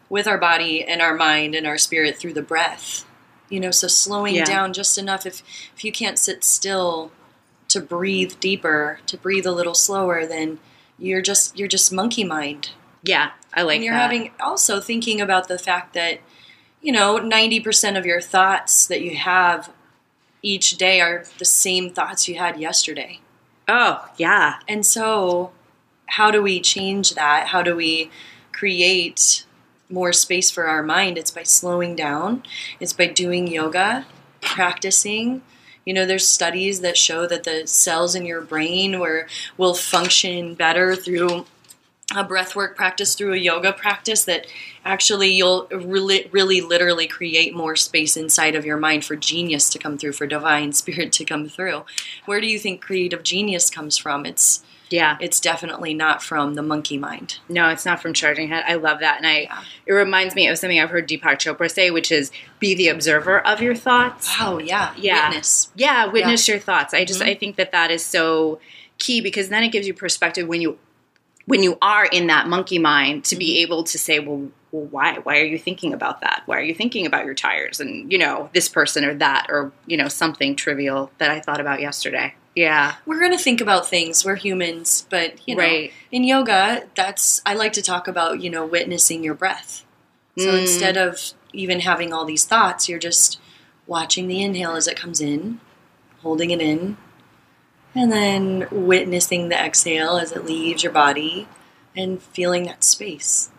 with 0.09 0.27
our 0.27 0.37
body 0.37 0.83
and 0.83 1.01
our 1.01 1.13
mind 1.15 1.53
and 1.53 1.67
our 1.67 1.77
spirit 1.77 2.17
through 2.17 2.33
the 2.33 2.41
breath. 2.41 3.05
You 3.49 3.59
know, 3.59 3.71
so 3.71 3.87
slowing 3.87 4.35
Yeah. 4.35 4.45
down 4.45 4.71
just 4.73 4.97
enough 4.97 5.25
if 5.25 5.43
if 5.75 5.83
you 5.83 5.91
can't 5.91 6.17
sit 6.17 6.43
still 6.45 7.11
to 7.67 7.81
breathe 7.81 8.39
deeper, 8.39 8.99
to 9.07 9.17
breathe 9.17 9.45
a 9.45 9.51
little 9.51 9.73
slower, 9.73 10.25
then 10.25 10.59
you're 10.97 11.21
just 11.21 11.57
you're 11.57 11.67
just 11.67 11.91
monkey 11.91 12.23
mind 12.23 12.69
Yeah, 13.03 13.31
I 13.53 13.63
like 13.63 13.75
and 13.75 13.83
you're 13.83 13.93
that. 13.93 14.01
having 14.01 14.31
also 14.39 14.79
thinking 14.79 15.19
about 15.21 15.47
the 15.47 15.59
fact 15.59 15.93
that 15.93 16.19
you 16.81 16.91
know 16.91 17.19
90% 17.19 17.97
of 17.97 18.05
your 18.05 18.21
thoughts 18.21 18.87
that 18.87 19.01
you 19.01 19.15
have 19.15 19.71
each 20.41 20.77
day 20.77 21.01
are 21.01 21.25
the 21.37 21.45
same 21.45 21.91
thoughts 21.91 22.27
you 22.27 22.35
had 22.35 22.59
yesterday. 22.59 23.19
Oh, 23.67 24.05
yeah. 24.17 24.59
and 24.67 24.85
so 24.85 25.51
how 26.07 26.29
do 26.31 26.41
we 26.41 26.59
change 26.59 27.13
that? 27.13 27.47
How 27.47 27.61
do 27.61 27.75
we 27.75 28.11
create 28.51 29.45
more 29.89 30.11
space 30.11 30.51
for 30.51 30.65
our 30.65 30.83
mind? 30.83 31.17
It's 31.17 31.31
by 31.31 31.43
slowing 31.43 31.95
down. 31.95 32.43
It's 32.79 32.93
by 32.93 33.07
doing 33.07 33.47
yoga 33.47 34.05
practicing. 34.41 35.41
You 35.85 35.93
know 35.93 36.05
there's 36.05 36.27
studies 36.27 36.81
that 36.81 36.97
show 36.97 37.25
that 37.27 37.43
the 37.43 37.65
cells 37.65 38.13
in 38.13 38.25
your 38.25 38.41
brain 38.41 38.99
were, 38.99 39.27
will 39.57 39.73
function 39.73 40.53
better 40.53 40.95
through 40.95 41.45
a 42.15 42.23
breathwork 42.25 42.75
practice 42.75 43.15
through 43.15 43.33
a 43.33 43.37
yoga 43.37 43.71
practice 43.71 44.25
that 44.25 44.45
actually 44.83 45.31
you'll 45.31 45.67
really, 45.71 46.27
really 46.31 46.59
literally 46.61 47.07
create 47.07 47.55
more 47.55 47.75
space 47.75 48.17
inside 48.17 48.55
of 48.55 48.65
your 48.65 48.77
mind 48.77 49.05
for 49.05 49.15
genius 49.15 49.69
to 49.69 49.79
come 49.79 49.97
through 49.97 50.11
for 50.13 50.27
divine 50.27 50.73
spirit 50.81 51.11
to 51.13 51.25
come 51.25 51.47
through 51.47 51.83
where 52.25 52.41
do 52.41 52.47
you 52.47 52.59
think 52.59 52.81
creative 52.81 53.23
genius 53.23 53.69
comes 53.69 53.97
from 53.97 54.25
it's 54.25 54.63
Yeah. 54.89 55.17
it's 55.21 55.39
definitely 55.39 55.93
not 55.93 56.21
from 56.21 56.55
the 56.55 56.61
monkey 56.63 56.97
mind 56.97 57.37
No, 57.47 57.69
it's 57.69 57.85
not 57.85 58.01
from 58.01 58.13
Charging 58.13 58.49
Head. 58.49 58.63
I 58.67 58.75
love 58.75 58.99
that. 58.99 59.17
And 59.17 59.27
I 59.27 59.47
it 59.85 59.93
reminds 59.93 60.35
me 60.35 60.47
of 60.47 60.57
something 60.57 60.79
I've 60.79 60.89
heard 60.89 61.07
Deepak 61.07 61.37
Chopra 61.39 61.71
say, 61.71 61.91
which 61.91 62.11
is 62.11 62.31
be 62.59 62.73
the 62.75 62.89
observer 62.89 63.39
of 63.39 63.61
your 63.61 63.75
thoughts. 63.75 64.29
oh 64.39 64.59
yeah 64.59 64.93
Yeah. 64.97 65.29
witness 65.29 65.69
Yeah, 65.75 66.07
witness 66.07 66.47
your 66.47 66.59
thoughts. 66.59 66.93
I 66.93 67.05
just 67.05 67.21
Mhm. 67.21 67.27
I 67.27 67.33
think 67.35 67.55
that 67.55 67.71
that 67.71 67.89
is 67.91 68.03
so 68.05 68.59
key 68.97 69.21
because 69.21 69.47
then 69.49 69.63
it 69.63 69.69
gives 69.71 69.87
you 69.87 69.93
perspective 69.93 70.47
when 70.47 70.59
you 70.61 70.77
when 71.45 71.63
you 71.63 71.77
are 71.81 72.05
in 72.05 72.27
that 72.27 72.47
monkey 72.47 72.79
mind 72.79 73.25
to 73.25 73.35
be 73.35 73.61
able 73.61 73.83
to 73.85 73.97
say, 73.97 74.19
well, 74.19 74.49
well, 74.71 74.85
why? 74.85 75.17
Why 75.19 75.39
are 75.39 75.45
you 75.45 75.57
thinking 75.59 75.93
about 75.93 76.21
that? 76.21 76.43
Why 76.45 76.57
are 76.57 76.63
you 76.63 76.73
thinking 76.73 77.05
about 77.05 77.25
your 77.25 77.33
tires 77.33 77.79
and 77.79 78.11
you 78.11 78.17
know 78.17 78.49
this 78.53 78.69
person 78.69 79.03
or 79.03 79.13
that 79.15 79.47
or 79.49 79.71
you 79.85 79.97
know 79.97 80.07
something 80.07 80.55
trivial 80.55 81.11
that 81.17 81.29
I 81.31 81.39
thought 81.41 81.59
about 81.59 81.81
yesterday? 81.81 82.35
Yeah, 82.55 82.95
we're 83.05 83.19
going 83.19 83.31
to 83.31 83.37
think 83.37 83.61
about 83.61 83.87
things 83.87 84.25
we're 84.25 84.35
humans 84.35 85.07
but 85.09 85.45
you 85.47 85.55
know 85.55 85.63
Right. 85.63 85.93
in 86.11 86.25
yoga 86.25 86.83
that's 86.95 87.41
i 87.45 87.53
like 87.53 87.71
to 87.73 87.81
talk 87.81 88.09
about 88.09 88.41
you 88.41 88.49
know 88.49 88.65
witnessing 88.65 89.23
your 89.23 89.35
breath 89.35 89.85
so 90.37 90.51
Mm. 90.53 90.59
instead 90.61 90.97
of 90.97 91.31
even 91.53 91.79
having 91.79 92.11
all 92.11 92.25
these 92.25 92.43
thoughts 92.43 92.89
you're 92.89 92.99
just 92.99 93.39
watching 93.87 94.27
the 94.27 94.41
inhale 94.41 94.75
as 94.75 94.85
it 94.87 94.97
comes 94.97 95.21
in 95.21 95.61
holding 96.21 96.51
it 96.51 96.59
in 96.59 96.97
and 97.93 98.11
then 98.11 98.67
witnessing 98.71 99.49
the 99.49 99.55
exhale 99.55 100.17
as 100.17 100.31
it 100.31 100.45
leaves 100.45 100.83
your 100.83 100.91
body 100.91 101.47
and 101.95 102.21
feeling 102.21 102.63
that 102.63 102.83
space 102.83 103.49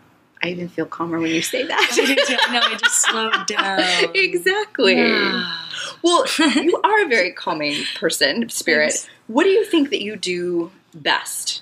I 0.43 0.47
even 0.49 0.67
feel 0.67 0.85
calmer 0.85 1.19
when 1.19 1.31
you 1.31 1.41
say 1.41 1.65
that. 1.65 1.95
no 2.51 2.59
i 2.59 2.77
just 2.77 3.01
slowed 3.05 3.47
down 3.47 3.79
exactly. 4.13 4.97
Yeah. 4.97 5.57
Well, 6.03 6.25
you 6.37 6.81
are 6.83 7.05
a 7.05 7.07
very 7.07 7.31
calming 7.31 7.81
person, 7.95 8.49
spirit. 8.49 8.91
Thanks. 8.91 9.09
What 9.27 9.43
do 9.45 9.49
you 9.49 9.63
think 9.63 9.89
that 9.91 10.01
you 10.01 10.17
do 10.17 10.71
best? 10.93 11.61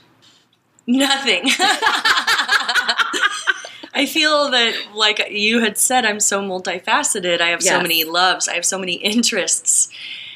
Nothing. 0.87 1.43
I 3.93 4.07
feel 4.07 4.49
that, 4.49 4.73
like 4.95 5.27
you 5.29 5.59
had 5.59 5.77
said, 5.77 6.05
I'm 6.05 6.19
so 6.19 6.41
multifaceted. 6.41 7.39
I 7.39 7.49
have 7.49 7.61
so 7.61 7.79
many 7.79 8.03
loves. 8.03 8.47
I 8.47 8.55
have 8.55 8.65
so 8.65 8.79
many 8.79 8.93
interests. 8.93 9.89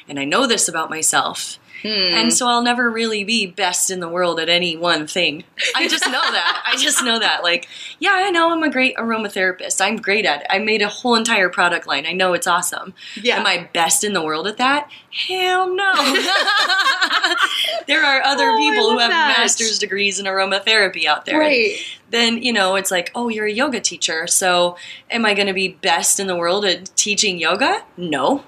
And 0.08 0.20
I 0.20 0.24
know 0.24 0.46
this 0.46 0.68
about 0.68 0.88
myself. 0.88 1.58
Hmm. 1.86 2.14
And 2.14 2.32
so 2.32 2.48
I'll 2.48 2.62
never 2.62 2.90
really 2.90 3.22
be 3.22 3.46
best 3.46 3.90
in 3.90 4.00
the 4.00 4.08
world 4.08 4.40
at 4.40 4.48
any 4.48 4.76
one 4.76 5.06
thing. 5.06 5.44
I 5.76 5.86
just 5.86 6.04
know 6.06 6.12
that. 6.12 6.62
I 6.66 6.76
just 6.76 7.04
know 7.04 7.18
that. 7.18 7.42
Like, 7.44 7.68
yeah, 8.00 8.10
I 8.12 8.30
know 8.30 8.50
I'm 8.50 8.62
a 8.62 8.70
great 8.70 8.96
aromatherapist. 8.96 9.80
I'm 9.80 9.96
great 9.96 10.24
at 10.26 10.40
it. 10.40 10.46
I 10.50 10.58
made 10.58 10.82
a 10.82 10.88
whole 10.88 11.14
entire 11.14 11.48
product 11.48 11.86
line. 11.86 12.04
I 12.06 12.12
know 12.12 12.32
it's 12.32 12.46
awesome. 12.46 12.94
Yeah. 13.22 13.38
Am 13.38 13.46
I 13.46 13.68
best 13.72 14.02
in 14.04 14.14
the 14.14 14.22
world 14.22 14.46
at 14.48 14.56
that? 14.56 14.90
Hell 15.28 15.74
no. 15.74 15.92
there 17.86 18.04
are 18.04 18.22
other 18.22 18.48
Oh, 18.50 18.56
people 18.58 18.90
who 18.90 18.98
have 18.98 19.10
that. 19.10 19.36
master's 19.38 19.78
degrees 19.78 20.18
in 20.18 20.26
aromatherapy 20.26 21.04
out 21.06 21.24
there. 21.26 21.38
Right. 21.38 21.76
Then, 22.10 22.42
you 22.42 22.52
know, 22.52 22.76
it's 22.76 22.90
like, 22.90 23.10
oh, 23.14 23.28
you're 23.28 23.46
a 23.46 23.52
yoga 23.52 23.80
teacher. 23.80 24.26
So 24.26 24.76
am 25.10 25.24
I 25.24 25.34
going 25.34 25.46
to 25.48 25.52
be 25.54 25.68
best 25.68 26.18
in 26.20 26.26
the 26.26 26.36
world 26.36 26.64
at 26.64 26.94
teaching 26.96 27.38
yoga? 27.38 27.84
No. 27.96 28.44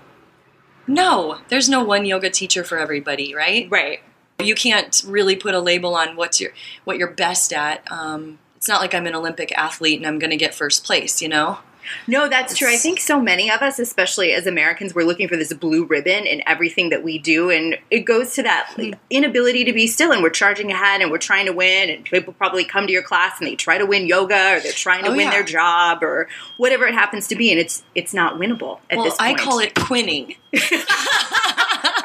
No. 0.89 1.39
There's 1.49 1.69
no 1.69 1.85
one 1.85 2.05
yoga 2.05 2.31
teacher 2.31 2.65
for 2.65 2.79
everybody, 2.79 3.35
right? 3.35 3.69
Right. 3.71 4.01
You 4.43 4.55
can't 4.55 5.03
really 5.07 5.37
put 5.37 5.55
a 5.55 5.61
label 5.61 5.95
on 5.95 6.17
what's 6.17 6.41
your 6.41 6.53
what 6.85 6.97
you're 6.97 7.11
best 7.11 7.53
at. 7.53 7.91
Um, 7.91 8.39
it's 8.57 8.69
not 8.69 8.81
like 8.81 8.95
I'm 8.95 9.07
an 9.07 9.15
Olympic 9.15 9.57
athlete 9.57 9.99
and 9.99 10.07
I'm 10.07 10.19
going 10.19 10.31
to 10.31 10.37
get 10.37 10.55
first 10.55 10.85
place, 10.85 11.23
you 11.23 11.29
know? 11.29 11.59
No, 12.07 12.29
that's 12.29 12.57
true. 12.57 12.69
I 12.69 12.77
think 12.77 13.01
so 13.01 13.21
many 13.21 13.51
of 13.51 13.63
us, 13.63 13.79
especially 13.79 14.33
as 14.33 14.47
Americans, 14.47 14.95
we're 14.95 15.05
looking 15.07 15.29
for 15.29 15.37
this 15.37 15.53
blue 15.53 15.85
ribbon 15.85 16.27
in 16.27 16.43
everything 16.47 16.91
that 16.91 17.03
we 17.03 17.19
do. 17.19 17.51
And 17.51 17.79
it 17.91 18.01
goes 18.01 18.35
to 18.35 18.43
that 18.43 18.73
like, 18.77 18.99
inability 19.11 19.65
to 19.65 19.73
be 19.73 19.87
still. 19.87 20.13
And 20.13 20.23
we're 20.23 20.31
charging 20.31 20.71
ahead 20.71 21.01
and 21.01 21.11
we're 21.11 21.19
trying 21.19 21.47
to 21.47 21.53
win. 21.53 21.91
And 21.91 22.05
people 22.05 22.33
probably 22.35 22.65
come 22.65 22.87
to 22.87 22.93
your 22.93 23.03
class 23.03 23.39
and 23.39 23.47
they 23.47 23.57
try 23.57 23.79
to 23.79 23.87
win 23.87 24.07
yoga 24.07 24.57
or 24.57 24.61
they're 24.61 24.73
trying 24.73 25.05
to 25.05 25.11
Oh, 25.11 25.13
win 25.13 25.21
yeah. 25.21 25.31
their 25.31 25.43
job 25.45 26.03
or 26.03 26.29
whatever 26.59 26.87
it 26.87 26.95
happens 26.95 27.29
to 27.29 27.37
be. 27.37 27.51
And 27.51 27.59
it's 27.61 27.83
it's 27.95 28.13
not 28.13 28.35
winnable 28.39 28.81
at 28.91 28.97
well, 28.99 29.05
this 29.07 29.17
point. 29.17 29.41
I 29.41 29.43
call 29.43 29.59
it 29.61 29.75
quinning. 29.75 30.35
All 30.55 30.61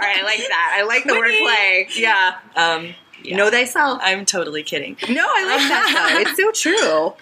right, 0.10 0.18
I 0.18 0.24
like 0.24 0.40
that. 0.40 0.76
I 0.78 0.84
like 0.84 1.04
the 1.04 1.14
wordplay. 1.14 1.98
Yeah. 1.98 2.38
Um, 2.56 2.94
yeah. 3.24 3.38
Know 3.38 3.50
thyself. 3.50 4.00
I'm 4.02 4.26
totally 4.26 4.64
kidding. 4.64 4.98
No, 5.10 5.26
I 5.26 5.46
like 5.46 5.68
that 5.70 6.12
though. 6.14 6.20
It's 6.20 6.38
so 6.38 6.52
true. 6.70 7.14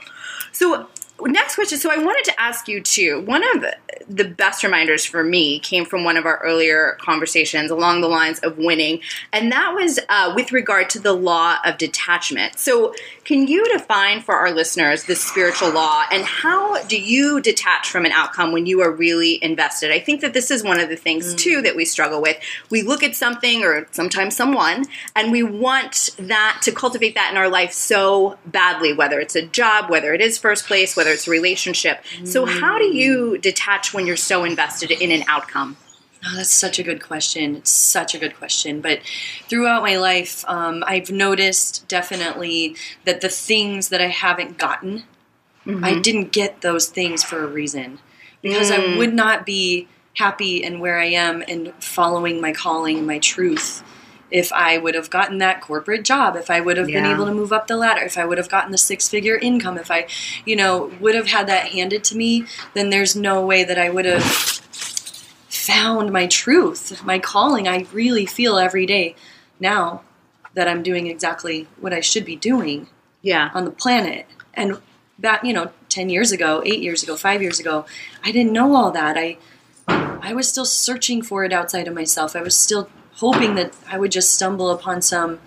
So 0.52 0.88
next 1.26 1.56
question. 1.56 1.78
So 1.78 1.92
I 1.92 1.98
wanted 1.98 2.24
to 2.26 2.40
ask 2.40 2.68
you 2.68 2.82
too. 2.82 3.22
One 3.22 3.44
of 3.56 3.66
the 4.08 4.26
best 4.26 4.64
reminders 4.64 5.06
for 5.06 5.24
me 5.24 5.60
came 5.60 5.86
from 5.86 6.04
one 6.04 6.18
of 6.18 6.26
our 6.26 6.38
earlier 6.44 6.98
conversations 7.00 7.72
along 7.72 8.02
the 8.02 8.08
lines 8.08 8.40
of 8.40 8.58
winning, 8.58 9.00
and 9.32 9.52
that 9.52 9.74
was 9.74 10.00
uh, 10.10 10.34
with 10.36 10.52
regard 10.52 10.90
to 10.92 11.00
the 11.00 11.14
law 11.14 11.58
of 11.66 11.78
detachment. 11.78 12.60
So 12.60 12.94
can 13.24 13.48
you 13.48 13.64
define 13.72 14.22
for 14.22 14.36
our 14.36 14.52
listeners 14.52 15.04
the 15.04 15.16
spiritual 15.16 15.72
law, 15.72 16.04
and 16.12 16.24
how 16.24 16.82
do 16.84 17.00
you 17.00 17.40
detach 17.40 17.90
from 17.90 18.06
an 18.06 18.12
outcome 18.12 18.52
when 18.52 18.66
you 18.66 18.82
are 18.82 18.92
really 18.92 19.42
invested? 19.44 19.92
I 19.92 20.00
think 20.00 20.22
that 20.22 20.34
this 20.34 20.52
is 20.52 20.64
one 20.64 20.80
of 20.80 20.90
the 20.90 20.96
things 20.96 21.36
too 21.36 21.62
that 21.62 21.76
we 21.76 21.86
struggle 21.86 22.22
with. 22.22 22.38
We 22.70 22.82
look 22.82 23.04
at 23.04 23.16
something 23.16 23.64
or 23.64 23.88
sometimes 23.92 24.36
someone, 24.36 24.86
and 25.16 25.32
we 25.32 25.44
want 25.44 26.10
that 26.18 26.60
to 26.64 26.72
cultivate 26.72 27.16
that 27.16 27.32
in 27.32 27.38
our 27.38 27.50
life 27.50 27.72
so 27.72 28.38
badly, 28.46 28.94
whether 28.94 29.20
it's 29.20 29.36
a 29.36 29.46
job, 29.46 29.90
whether 29.90 30.14
it 30.14 30.22
is 30.22 30.38
first 30.38 30.66
place, 30.66 30.96
whether 30.96 31.11
it's 31.12 31.28
a 31.28 31.32
relationship. 31.32 32.04
So, 32.24 32.46
how 32.46 32.78
do 32.78 32.86
you 32.86 33.38
detach 33.38 33.94
when 33.94 34.06
you're 34.06 34.18
so 34.18 34.44
invested 34.44 34.92
in 34.92 35.12
an 35.12 35.24
outcome? 35.28 35.78
Oh, 36.24 36.36
that's 36.36 36.52
such 36.52 36.78
a 36.78 36.84
good 36.84 37.02
question. 37.02 37.56
It's 37.56 37.72
such 37.72 38.14
a 38.14 38.20
good 38.20 38.38
question. 38.38 38.80
But 38.80 39.00
throughout 39.50 39.82
my 39.82 39.98
life, 39.98 40.46
um, 40.48 40.84
I've 40.86 41.10
noticed 41.10 41.88
definitely 41.88 42.76
that 43.06 43.22
the 43.22 43.30
things 43.30 43.90
that 43.90 44.02
I 44.02 44.08
haven't 44.08 44.60
gotten, 44.60 45.04
I 45.84 46.00
didn't 46.00 46.32
get 46.32 46.62
those 46.62 46.88
things 46.88 47.24
for 47.24 47.44
a 47.44 47.48
reason. 47.48 48.00
Because 48.42 48.72
I 48.72 48.98
would 48.98 49.14
not 49.14 49.46
be 49.46 49.88
happy 50.16 50.64
in 50.64 50.80
where 50.80 51.00
I 51.00 51.06
am 51.06 51.44
and 51.48 51.74
following 51.84 52.42
my 52.42 52.54
calling, 52.54 53.06
my 53.06 53.20
truth, 53.20 53.84
if 54.32 54.52
I 54.54 54.78
would 54.78 54.96
have 54.96 55.10
gotten 55.10 55.38
that 55.40 55.62
corporate 55.62 56.04
job, 56.04 56.36
if 56.36 56.50
I 56.50 56.62
would 56.62 56.78
have 56.78 56.88
been 56.88 57.06
able 57.06 57.26
to 57.26 57.34
move 57.34 57.52
up 57.52 57.68
the 57.68 57.76
ladder, 57.78 58.02
if 58.02 58.18
I 58.18 58.26
would 58.26 58.38
have 58.38 58.50
gotten 58.50 58.72
the 58.72 58.78
six 58.78 59.10
figure 59.10 59.36
income, 59.36 59.78
if 59.78 59.92
I, 59.92 60.08
you 60.46 60.56
know, 60.56 60.92
would 61.02 61.16
have 61.16 61.28
had 61.28 61.48
that 61.48 61.68
handed 61.70 62.04
to 62.06 62.16
me, 62.18 62.46
then 62.74 62.90
there's 62.90 63.16
no 63.16 63.46
way 63.46 63.64
that 63.64 63.78
I 63.78 63.90
would 63.90 64.06
have 64.06 64.24
found 65.50 66.12
my 66.12 66.28
truth, 66.28 67.04
my 67.04 67.20
calling. 67.20 67.68
I 67.68 67.86
really 67.92 68.26
feel 68.26 68.58
every 68.58 68.86
day 68.86 69.16
now 69.60 70.02
that 70.54 70.68
I'm 70.68 70.82
doing 70.84 71.08
exactly 71.08 71.68
what 71.80 71.94
I 71.94 72.00
should 72.00 72.26
be 72.26 72.36
doing 72.36 72.88
Yeah. 73.22 73.50
on 73.54 73.66
the 73.66 73.72
planet. 73.72 74.26
And 74.54 74.80
back, 75.20 75.44
you 75.44 75.54
know, 75.54 75.72
10 75.90 76.10
years 76.10 76.32
ago, 76.32 76.62
8 76.66 76.80
years 76.80 77.04
ago, 77.04 77.16
5 77.16 77.42
years 77.42 77.60
ago, 77.60 77.86
I 78.24 78.32
didn't 78.32 78.54
know 78.54 78.76
all 78.76 78.92
that. 78.92 79.18
I 79.18 79.38
I 80.24 80.34
was 80.34 80.48
still 80.48 80.66
searching 80.66 81.22
for 81.24 81.44
it 81.44 81.52
outside 81.52 81.88
of 81.88 81.96
myself. 81.96 82.36
I 82.36 82.42
was 82.42 82.56
still 82.56 82.88
hoping 83.14 83.56
that 83.56 83.74
I 83.88 83.98
would 83.98 84.12
just 84.12 84.36
stumble 84.36 84.72
upon 84.72 85.02
some 85.02 85.40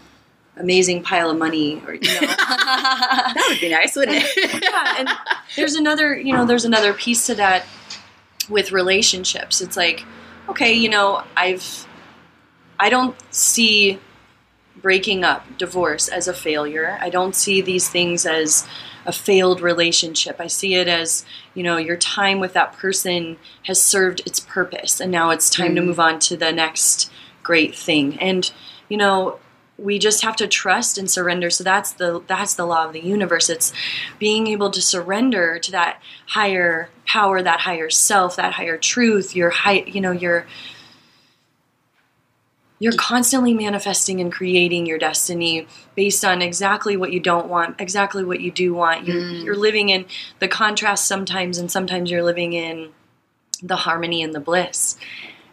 amazing 0.56 1.02
pile 1.02 1.30
of 1.30 1.38
money 1.38 1.82
or 1.86 1.94
you 1.94 2.00
know. 2.00 2.20
That 2.28 3.46
would 3.48 3.60
be 3.60 3.70
nice, 3.70 3.96
wouldn't 3.96 4.24
it? 4.24 4.62
yeah, 4.62 4.94
and 4.98 5.08
there's 5.56 5.74
another, 5.74 6.16
you 6.16 6.32
know, 6.32 6.46
there's 6.46 6.64
another 6.64 6.92
piece 6.92 7.26
to 7.26 7.34
that 7.34 7.66
with 8.48 8.72
relationships. 8.72 9.60
It's 9.60 9.76
like, 9.76 10.04
okay, 10.48 10.72
you 10.72 10.88
know, 10.88 11.24
I've 11.36 11.86
I 12.78 12.88
don't 12.88 13.16
see 13.30 13.98
breaking 14.76 15.24
up, 15.24 15.46
divorce 15.58 16.08
as 16.08 16.28
a 16.28 16.34
failure. 16.34 16.98
I 17.00 17.08
don't 17.08 17.34
see 17.34 17.60
these 17.60 17.88
things 17.88 18.26
as 18.26 18.66
a 19.06 19.12
failed 19.12 19.60
relationship. 19.60 20.36
I 20.40 20.46
see 20.46 20.74
it 20.74 20.88
as, 20.88 21.24
you 21.54 21.62
know, 21.62 21.76
your 21.76 21.96
time 21.96 22.40
with 22.40 22.52
that 22.54 22.72
person 22.74 23.38
has 23.64 23.82
served 23.82 24.20
its 24.26 24.40
purpose 24.40 25.00
and 25.00 25.12
now 25.12 25.30
it's 25.30 25.50
time 25.50 25.74
to 25.74 25.80
mm. 25.80 25.86
move 25.86 26.00
on 26.00 26.18
to 26.20 26.36
the 26.36 26.52
next 26.52 27.10
great 27.44 27.76
thing. 27.76 28.18
And, 28.18 28.50
you 28.88 28.96
know, 28.96 29.38
we 29.78 29.98
just 29.98 30.22
have 30.22 30.36
to 30.36 30.46
trust 30.46 30.98
and 30.98 31.10
surrender. 31.10 31.50
So 31.50 31.64
that's 31.64 31.92
the 31.92 32.22
that's 32.26 32.54
the 32.54 32.64
law 32.64 32.86
of 32.86 32.92
the 32.92 33.04
universe. 33.04 33.50
It's 33.50 33.72
being 34.18 34.46
able 34.46 34.70
to 34.70 34.80
surrender 34.80 35.58
to 35.58 35.70
that 35.72 36.00
higher 36.28 36.90
power, 37.06 37.42
that 37.42 37.60
higher 37.60 37.90
self, 37.90 38.36
that 38.36 38.54
higher 38.54 38.76
truth, 38.76 39.34
your 39.34 39.50
high, 39.50 39.84
you 39.86 40.00
know, 40.00 40.12
your 40.12 40.46
you're 42.80 42.92
constantly 42.92 43.54
manifesting 43.54 44.20
and 44.20 44.32
creating 44.32 44.84
your 44.84 44.98
destiny 44.98 45.66
based 45.94 46.24
on 46.24 46.42
exactly 46.42 46.96
what 46.96 47.12
you 47.12 47.20
don't 47.20 47.48
want, 47.48 47.80
exactly 47.80 48.24
what 48.24 48.40
you 48.40 48.50
do 48.50 48.74
want. 48.74 49.06
You're, 49.06 49.22
mm. 49.22 49.44
you're 49.44 49.56
living 49.56 49.88
in 49.88 50.06
the 50.40 50.48
contrast 50.48 51.06
sometimes, 51.06 51.56
and 51.56 51.70
sometimes 51.70 52.10
you're 52.10 52.24
living 52.24 52.52
in 52.52 52.90
the 53.62 53.76
harmony 53.76 54.22
and 54.22 54.34
the 54.34 54.40
bliss. 54.40 54.98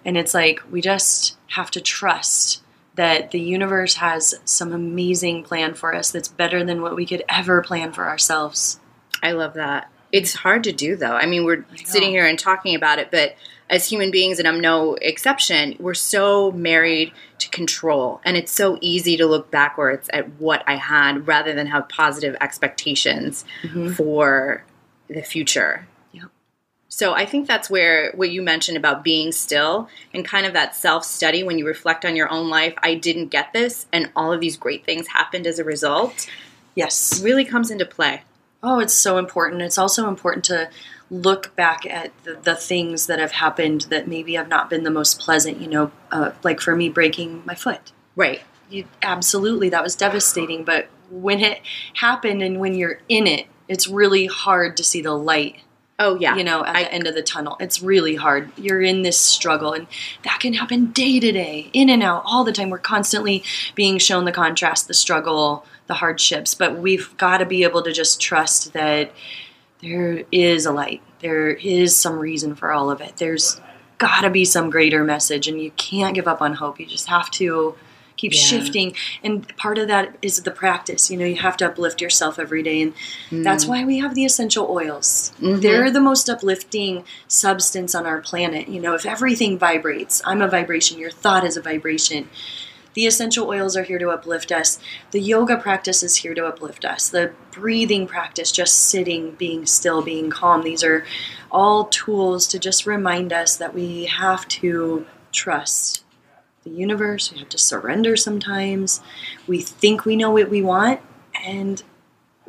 And 0.06 0.18
it's 0.18 0.34
like 0.34 0.62
we 0.72 0.82
just 0.82 1.38
have 1.48 1.72
to 1.72 1.82
trust 1.82 2.62
that 2.96 3.32
the 3.32 3.40
universe 3.40 3.96
has 3.96 4.36
some 4.46 4.74
amazing 4.74 5.44
plan 5.44 5.74
for 5.74 5.96
us 5.96 6.12
that's 6.12 6.28
better 6.28 6.64
than 6.64 6.82
what 6.82 6.96
we 6.96 7.06
could 7.06 7.24
ever 7.30 7.62
plan 7.62 7.94
for 7.94 8.08
ourselves. 8.08 8.80
I 9.24 9.32
love 9.32 9.54
that. 9.54 9.90
It's 10.12 10.34
hard 10.34 10.64
to 10.66 10.72
do 10.72 10.96
though. 10.96 11.14
I 11.14 11.26
mean, 11.26 11.46
we're 11.46 11.58
know. 11.58 11.66
sitting 11.86 12.10
here 12.10 12.26
and 12.26 12.38
talking 12.38 12.76
about 12.76 13.00
it, 13.00 13.10
but 13.12 13.36
as 13.70 13.88
human 13.88 14.12
beings, 14.12 14.38
and 14.38 14.48
I'm 14.48 14.60
no 14.60 14.96
exception, 14.96 15.78
we're 15.80 15.94
so 15.94 16.52
married 16.52 17.14
to 17.38 17.50
control. 17.50 18.20
And 18.26 18.36
it's 18.36 18.52
so 18.52 18.78
easy 18.82 19.16
to 19.16 19.26
look 19.26 19.50
backwards 19.50 20.10
at 20.12 20.30
what 20.34 20.62
I 20.68 20.76
had 20.76 21.26
rather 21.26 21.54
than 21.54 21.68
have 21.68 21.88
positive 21.88 22.36
expectations 22.42 23.46
mm-hmm. 23.64 23.94
for 23.94 24.66
the 25.08 25.22
future. 25.22 25.88
So 26.94 27.14
I 27.14 27.26
think 27.26 27.48
that's 27.48 27.70
where 27.70 28.12
what 28.16 28.32
you 28.32 28.42
mentioned 28.42 28.76
about 28.76 29.02
being 29.02 29.32
still 29.32 29.88
and 30.14 30.26
kind 30.26 30.46
of 30.46 30.52
that 30.54 30.76
self 30.76 31.06
study 31.06 31.42
when 31.42 31.58
you 31.58 31.66
reflect 31.66 32.04
on 32.04 32.18
your 32.18 32.30
own 32.30 32.50
life. 32.50 32.74
I 32.84 32.96
didn't 32.96 33.30
get 33.30 33.54
this, 33.54 33.86
and 33.94 34.12
all 34.14 34.34
of 34.34 34.42
these 34.42 34.58
great 34.58 34.84
things 34.84 35.08
happened 35.08 35.48
as 35.48 35.58
a 35.58 35.64
result. 35.64 36.30
Yes. 36.76 37.22
Really 37.24 37.46
comes 37.46 37.72
into 37.72 37.86
play. 37.86 38.24
Oh, 38.62 38.80
it's 38.80 38.94
so 38.94 39.18
important. 39.18 39.62
It's 39.62 39.78
also 39.78 40.10
important 40.10 40.44
to 40.46 40.70
look 41.10 41.56
back 41.56 41.86
at 41.86 42.12
the, 42.24 42.34
the 42.34 42.56
things 42.56 43.08
that 43.08 43.20
have 43.20 43.32
happened 43.32 43.82
that 43.90 44.10
maybe 44.10 44.34
have 44.34 44.50
not 44.50 44.70
been 44.70 44.84
the 44.84 44.92
most 44.92 45.18
pleasant. 45.18 45.62
You 45.62 45.68
know, 45.68 45.92
uh, 46.12 46.32
like 46.44 46.60
for 46.60 46.76
me, 46.76 46.90
breaking 46.90 47.42
my 47.46 47.56
foot. 47.56 47.94
Right. 48.18 48.42
You, 48.70 48.84
absolutely, 49.02 49.70
that 49.70 49.82
was 49.82 49.96
devastating. 49.96 50.66
But 50.66 50.90
when 51.10 51.40
it 51.40 51.62
happened 51.94 52.44
and 52.44 52.60
when 52.60 52.76
you're 52.76 53.00
in 53.08 53.28
it, 53.28 53.48
it's 53.70 53.88
really 53.88 54.26
hard 54.26 54.76
to 54.76 54.84
see 54.84 55.02
the 55.02 55.14
light. 55.14 55.62
Oh 56.04 56.18
yeah. 56.20 56.36
You 56.36 56.44
know, 56.44 56.66
at 56.66 56.76
I- 56.76 56.84
the 56.84 56.94
end 56.94 57.08
of 57.08 57.14
the 57.14 57.22
tunnel, 57.22 57.58
it's 57.60 57.82
really 57.82 58.16
hard. 58.16 58.52
You're 58.58 58.82
in 58.82 59.04
this 59.04 59.20
struggle, 59.20 59.74
and 59.74 59.86
that 60.24 60.40
can 60.40 60.54
happen 60.54 60.88
day 60.88 61.20
to 61.20 61.32
day, 61.32 61.70
in 61.74 61.90
and 61.90 62.02
out, 62.02 62.24
all 62.26 62.44
the 62.44 62.52
time. 62.52 62.72
We're 62.72 62.80
constantly 62.80 63.44
being 63.76 64.00
shown 64.00 64.26
the 64.26 64.32
contrast, 64.32 64.88
the 64.88 64.96
struggle, 64.96 65.64
the 65.86 65.94
hardships, 65.94 66.56
but 66.56 66.80
we've 66.80 67.16
got 67.18 67.38
to 67.38 67.46
be 67.46 67.64
able 67.64 67.84
to 67.84 67.94
just 67.94 68.20
trust 68.20 68.74
that 68.74 69.12
there 69.84 70.24
is 70.32 70.66
a 70.66 70.72
light. 70.72 71.02
There 71.20 71.50
is 71.52 71.96
some 71.96 72.18
reason 72.18 72.56
for 72.56 72.72
all 72.72 72.90
of 72.90 73.00
it. 73.00 73.18
There's 73.18 73.62
got 74.00 74.22
to 74.22 74.32
be 74.32 74.44
some 74.44 74.72
greater 74.72 75.04
message, 75.04 75.48
and 75.48 75.62
you 75.62 75.70
can't 75.72 76.16
give 76.16 76.28
up 76.28 76.42
on 76.42 76.56
hope. 76.56 76.80
You 76.80 76.88
just 76.88 77.10
have 77.10 77.30
to 77.32 77.76
keep 78.22 78.34
Yeah. 78.34 78.40
shifting. 78.40 78.96
And 79.24 79.48
part 79.58 79.80
of 79.80 79.88
that 79.88 80.16
is 80.22 80.44
the 80.44 80.52
practice. 80.52 81.10
You 81.10 81.18
know, 81.18 81.26
you 81.26 81.38
have 81.38 81.58
to 81.58 81.66
uplift 81.66 82.02
yourself 82.02 82.38
every 82.38 82.62
day, 82.62 82.82
and 82.82 82.94
that's 83.32 83.66
mm. 83.66 83.70
why 83.70 83.84
we 83.84 83.98
have 83.98 84.14
the 84.14 84.26
essential 84.26 84.68
oils. 84.70 85.34
Mm-hmm. 85.42 85.62
They're 85.62 85.90
the 85.90 86.02
most 86.02 86.30
uplifting 86.30 87.04
substance 87.28 87.96
on 87.96 88.06
our 88.06 88.22
planet. 88.22 88.68
You 88.68 88.80
know, 88.80 88.94
if 88.94 89.06
everything 89.06 89.58
vibrates, 89.58 90.22
I'm 90.24 90.42
a 90.42 90.48
vibration. 90.48 91.00
Your 91.00 91.10
thought 91.12 91.44
is 91.44 91.58
a 91.58 91.62
vibration. 91.62 92.30
The 92.94 93.08
essential 93.08 93.48
oils 93.48 93.76
are 93.78 93.84
here 93.84 93.98
to 94.00 94.10
uplift 94.10 94.52
us. 94.52 94.78
The 95.12 95.22
yoga 95.22 95.58
practice 95.58 96.04
is 96.04 96.18
here 96.18 96.36
to 96.36 96.46
uplift 96.46 96.84
us. 96.84 97.10
The 97.10 97.32
breathing 97.52 98.06
practice, 98.06 98.52
just 98.52 98.76
sitting, 98.76 99.32
being 99.32 99.66
still, 99.66 100.02
being 100.02 100.30
calm, 100.30 100.64
these 100.64 100.84
are 100.84 101.06
all 101.50 101.86
tools 101.86 102.48
to 102.48 102.60
just 102.60 102.86
remind 102.86 103.32
us 103.34 103.56
that 103.58 103.74
we 103.74 104.06
have 104.06 104.46
to 104.50 105.06
trust 105.32 106.04
the 106.64 106.70
universe. 106.70 107.32
We 107.32 107.40
have 107.40 107.50
to 107.50 107.58
surrender 107.58 108.16
sometimes. 108.16 109.02
We 109.48 109.62
think 109.62 110.06
we 110.06 110.16
know 110.16 110.32
what 110.32 110.50
we 110.50 110.62
want, 110.62 111.02
and 111.44 111.82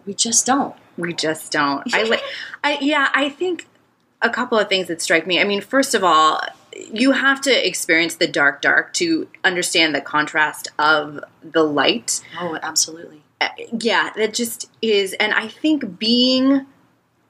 we 0.06 0.14
just 0.14 0.46
don't. 0.46 0.74
We 0.96 1.14
just 1.14 1.52
don't. 1.52 1.92
I 1.94 2.02
like. 2.04 2.22
I 2.64 2.78
yeah. 2.80 3.08
I 3.14 3.28
think 3.28 3.68
a 4.20 4.30
couple 4.30 4.58
of 4.58 4.68
things 4.68 4.88
that 4.88 5.02
strike 5.02 5.26
me. 5.26 5.40
I 5.40 5.44
mean, 5.44 5.60
first 5.60 5.94
of 5.94 6.04
all, 6.04 6.40
you 6.74 7.12
have 7.12 7.40
to 7.42 7.66
experience 7.66 8.16
the 8.16 8.26
dark, 8.26 8.62
dark 8.62 8.92
to 8.94 9.28
understand 9.44 9.94
the 9.94 10.00
contrast 10.00 10.68
of 10.78 11.20
the 11.42 11.64
light. 11.64 12.22
Oh, 12.40 12.58
absolutely. 12.62 13.22
Uh, 13.40 13.48
yeah, 13.78 14.10
that 14.16 14.34
just 14.34 14.70
is. 14.80 15.12
And 15.14 15.32
I 15.32 15.48
think 15.48 15.98
being 15.98 16.66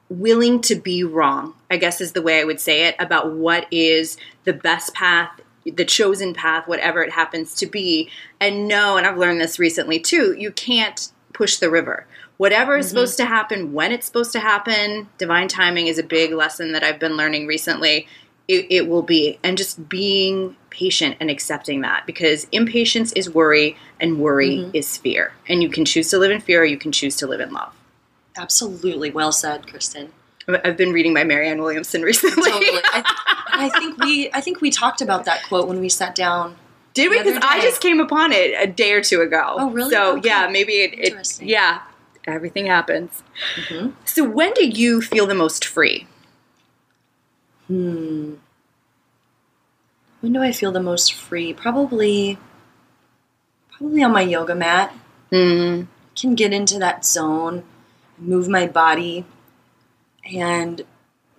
willing 0.09 0.61
to 0.61 0.75
be 0.75 1.03
wrong, 1.03 1.55
I 1.71 1.77
guess 1.77 1.99
is 1.99 2.11
the 2.11 2.21
way 2.21 2.39
I 2.39 2.43
would 2.43 2.59
say 2.59 2.87
it, 2.87 2.95
about 2.99 3.33
what 3.33 3.67
is 3.71 4.17
the 4.43 4.53
best 4.53 4.93
path, 4.93 5.31
the 5.65 5.85
chosen 5.85 6.33
path, 6.33 6.67
whatever 6.67 7.01
it 7.01 7.11
happens 7.11 7.55
to 7.55 7.65
be. 7.65 8.09
And 8.39 8.67
no, 8.67 8.97
and 8.97 9.07
I've 9.07 9.17
learned 9.17 9.41
this 9.41 9.59
recently 9.59 9.99
too, 9.99 10.35
you 10.37 10.51
can't 10.51 11.11
push 11.33 11.57
the 11.57 11.69
river. 11.69 12.05
Whatever 12.37 12.77
is 12.77 12.87
mm-hmm. 12.87 12.89
supposed 12.89 13.17
to 13.17 13.25
happen, 13.25 13.73
when 13.73 13.91
it's 13.91 14.05
supposed 14.05 14.31
to 14.33 14.39
happen, 14.39 15.07
divine 15.17 15.47
timing 15.47 15.87
is 15.87 15.97
a 15.97 16.03
big 16.03 16.33
lesson 16.33 16.71
that 16.73 16.83
I've 16.83 16.99
been 16.99 17.15
learning 17.15 17.47
recently. 17.47 18.07
It, 18.47 18.67
it 18.69 18.87
will 18.89 19.03
be. 19.03 19.39
And 19.43 19.57
just 19.57 19.87
being 19.87 20.55
patient 20.69 21.15
and 21.19 21.29
accepting 21.29 21.81
that 21.81 22.05
because 22.05 22.47
impatience 22.51 23.13
is 23.13 23.29
worry 23.29 23.77
and 23.99 24.19
worry 24.19 24.57
mm-hmm. 24.57 24.71
is 24.73 24.97
fear. 24.97 25.33
And 25.47 25.61
you 25.61 25.69
can 25.69 25.85
choose 25.85 26.09
to 26.09 26.17
live 26.17 26.31
in 26.31 26.41
fear 26.41 26.63
or 26.63 26.65
you 26.65 26.77
can 26.77 26.91
choose 26.91 27.15
to 27.17 27.27
live 27.27 27.39
in 27.39 27.53
love. 27.53 27.73
Absolutely. 28.35 29.11
Well 29.11 29.31
said, 29.31 29.67
Kristen. 29.67 30.11
I've 30.47 30.77
been 30.77 30.91
reading 30.91 31.13
my 31.13 31.23
Marianne 31.23 31.61
Williamson 31.61 32.01
recently. 32.03 32.51
totally. 32.51 32.81
I, 32.83 33.03
I, 33.53 33.69
think 33.79 33.97
we 34.03 34.29
I 34.33 34.41
think 34.41 34.61
we 34.61 34.71
talked 34.71 35.01
about 35.01 35.25
that 35.25 35.43
quote 35.43 35.67
when 35.67 35.79
we 35.79 35.89
sat 35.89 36.15
down. 36.15 36.55
Did 36.93 37.09
we? 37.09 37.17
Because 37.17 37.41
I 37.41 37.59
just 37.61 37.81
came 37.81 37.99
upon 37.99 38.31
it 38.31 38.53
a 38.57 38.67
day 38.67 38.93
or 38.93 39.01
two 39.01 39.21
ago. 39.21 39.55
Oh, 39.57 39.71
really? 39.71 39.91
So 39.91 40.17
okay. 40.17 40.29
yeah, 40.29 40.47
maybe 40.51 40.73
it, 40.73 41.15
it. 41.15 41.41
Yeah, 41.41 41.81
everything 42.25 42.67
happens. 42.67 43.23
Mm-hmm. 43.55 43.91
So 44.05 44.29
when 44.29 44.53
do 44.53 44.67
you 44.67 45.01
feel 45.01 45.25
the 45.25 45.35
most 45.35 45.65
free? 45.65 46.07
Hmm. 47.67 48.35
When 50.19 50.33
do 50.33 50.41
I 50.41 50.51
feel 50.51 50.71
the 50.71 50.81
most 50.81 51.13
free? 51.13 51.53
Probably. 51.53 52.37
Probably 53.71 54.03
on 54.03 54.11
my 54.11 54.21
yoga 54.21 54.53
mat. 54.53 54.95
Mm. 55.31 55.87
Can 56.15 56.35
get 56.35 56.53
into 56.53 56.77
that 56.77 57.03
zone 57.03 57.63
move 58.17 58.47
my 58.47 58.67
body 58.67 59.25
and 60.31 60.81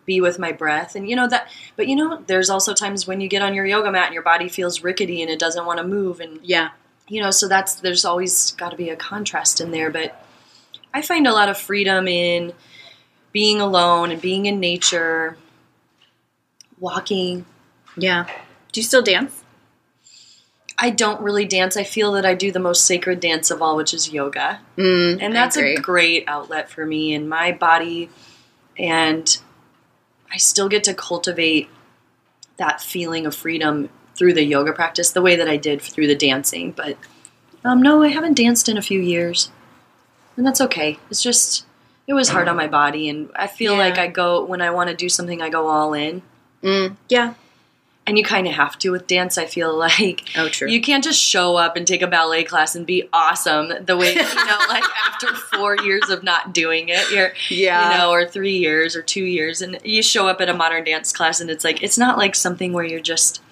be 0.07 0.21
with 0.21 0.39
my 0.39 0.53
breath 0.53 0.95
and 0.95 1.09
you 1.09 1.17
know 1.17 1.27
that 1.27 1.49
but 1.77 1.89
you 1.89 1.97
know 1.97 2.23
there's 2.27 2.51
also 2.51 2.75
times 2.75 3.07
when 3.07 3.21
you 3.21 3.29
get 3.29 3.43
on 3.43 3.55
your 3.55 3.65
yoga 3.65 3.91
mat 3.91 4.07
and 4.07 4.15
your 4.15 4.23
body 4.23 4.49
feels 4.49 4.83
rickety 4.83 5.23
and 5.23 5.31
it 5.31 5.39
doesn't 5.39 5.65
want 5.65 5.79
to 5.79 5.87
move 5.87 6.21
and 6.21 6.39
yeah 6.43 6.71
you 7.09 7.23
know 7.23 7.31
so 7.31 7.49
that's 7.49 7.77
there's 7.77 8.05
always 8.05 8.53
got 8.53 8.71
to 8.71 8.77
be 8.77 8.91
a 8.91 8.97
contrast 8.97 9.61
in 9.61 9.71
there 9.71 9.91
but 9.91 10.25
i 10.93 11.01
find 11.01 11.27
a 11.27 11.33
lot 11.33 11.49
of 11.49 11.57
freedom 11.57 12.07
in 12.07 12.53
being 13.33 13.61
alone 13.61 14.11
and 14.11 14.21
being 14.21 14.45
in 14.45 14.61
nature 14.61 15.39
walking 16.79 17.47
yeah 17.97 18.27
do 18.73 18.81
you 18.81 18.85
still 18.85 19.03
dance 19.03 19.45
I 20.77 20.91
don't 20.91 21.21
really 21.21 21.45
dance. 21.45 21.77
I 21.77 21.85
feel 21.85 22.13
that 22.13 22.27
I 22.27 22.35
do 22.35 22.51
the 22.51 22.59
most 22.59 22.85
sacred 22.85 23.21
dance 23.21 23.51
of 23.51 23.63
all, 23.63 23.77
which 23.77 23.95
is 23.95 24.13
yoga. 24.13 24.61
Mm, 24.77 25.23
and 25.23 25.35
that's 25.35 25.57
a 25.57 25.77
great 25.77 26.25
outlet 26.27 26.69
for 26.69 26.85
me 26.85 27.15
and 27.15 27.29
my 27.29 27.53
body. 27.53 28.11
And 28.79 29.39
I 30.33 30.37
still 30.37 30.69
get 30.69 30.85
to 30.85 30.95
cultivate 30.95 31.69
that 32.57 32.81
feeling 32.81 33.27
of 33.27 33.35
freedom 33.35 33.89
through 34.17 34.35
the 34.35 34.45
yoga 34.45 34.73
practice 34.73 35.11
the 35.11 35.23
way 35.23 35.37
that 35.37 35.49
I 35.49 35.57
did 35.57 35.83
through 35.83 36.07
the 36.07 36.15
dancing. 36.15 36.73
But 36.73 36.97
um, 37.65 37.83
no, 37.83 38.03
I 38.03 38.09
haven't 38.09 38.35
danced 38.35 38.69
in 38.69 38.77
a 38.77 38.83
few 38.83 39.01
years. 39.01 39.51
And 40.37 40.47
that's 40.47 40.61
okay. 40.61 40.99
It's 41.11 41.23
just, 41.23 41.65
it 42.07 42.15
was 42.15 42.29
hard 42.29 42.49
on 42.49 42.57
my 42.57 42.67
body. 42.67 43.09
And 43.09 43.31
I 43.37 43.47
feel 43.47 43.73
yeah. 43.73 43.79
like 43.79 43.99
I 43.99 44.09
go, 44.09 44.45
when 44.45 44.61
I 44.61 44.71
want 44.71 44.91
to 44.91 44.97
do 44.97 45.09
something, 45.09 45.41
I 45.41 45.49
go 45.49 45.69
all 45.69 45.95
in. 45.95 46.23
Mm, 46.63 46.97
yeah 47.09 47.35
and 48.07 48.19
you 48.19 48.25
kind 48.25 48.47
of 48.47 48.55
have 48.55 48.79
to 48.79 48.91
with 48.91 49.07
dance 49.07 49.39
i 49.39 49.47
feel 49.47 49.75
like 49.79 50.23
oh 50.37 50.49
true 50.49 50.69
you 50.69 50.81
can't 50.81 51.05
just 51.05 51.21
show 51.21 51.57
up 51.57 51.77
and 51.77 51.87
take 51.87 52.03
a 52.03 52.07
ballet 52.07 52.45
class 52.45 52.75
and 52.75 52.87
be 52.87 53.09
awesome 53.13 53.73
the 53.85 53.97
way 53.97 54.13
you 54.15 54.23
know 54.23 54.59
like 54.69 54.85
after 55.07 55.35
four 55.57 55.77
years 55.77 56.09
of 56.11 56.23
not 56.23 56.53
doing 56.53 56.89
it 56.89 57.11
you're 57.11 57.33
yeah 57.51 57.93
you 57.93 57.99
know 57.99 58.11
or 58.11 58.27
three 58.27 58.57
years 58.57 58.97
or 58.97 59.03
two 59.03 59.25
years 59.25 59.63
and 59.63 59.79
you 59.85 60.03
show 60.03 60.27
up 60.29 60.41
at 60.41 60.49
a 60.49 60.55
modern 60.55 60.85
dance 60.85 61.13
class 61.13 61.41
and 61.41 61.51
it's 61.51 61.65
like 61.65 61.83
it's 61.83 61.99
not 61.99 62.19
like 62.19 62.35
something 62.35 62.73
where 62.73 62.85
you're 62.85 63.01
just 63.01 63.43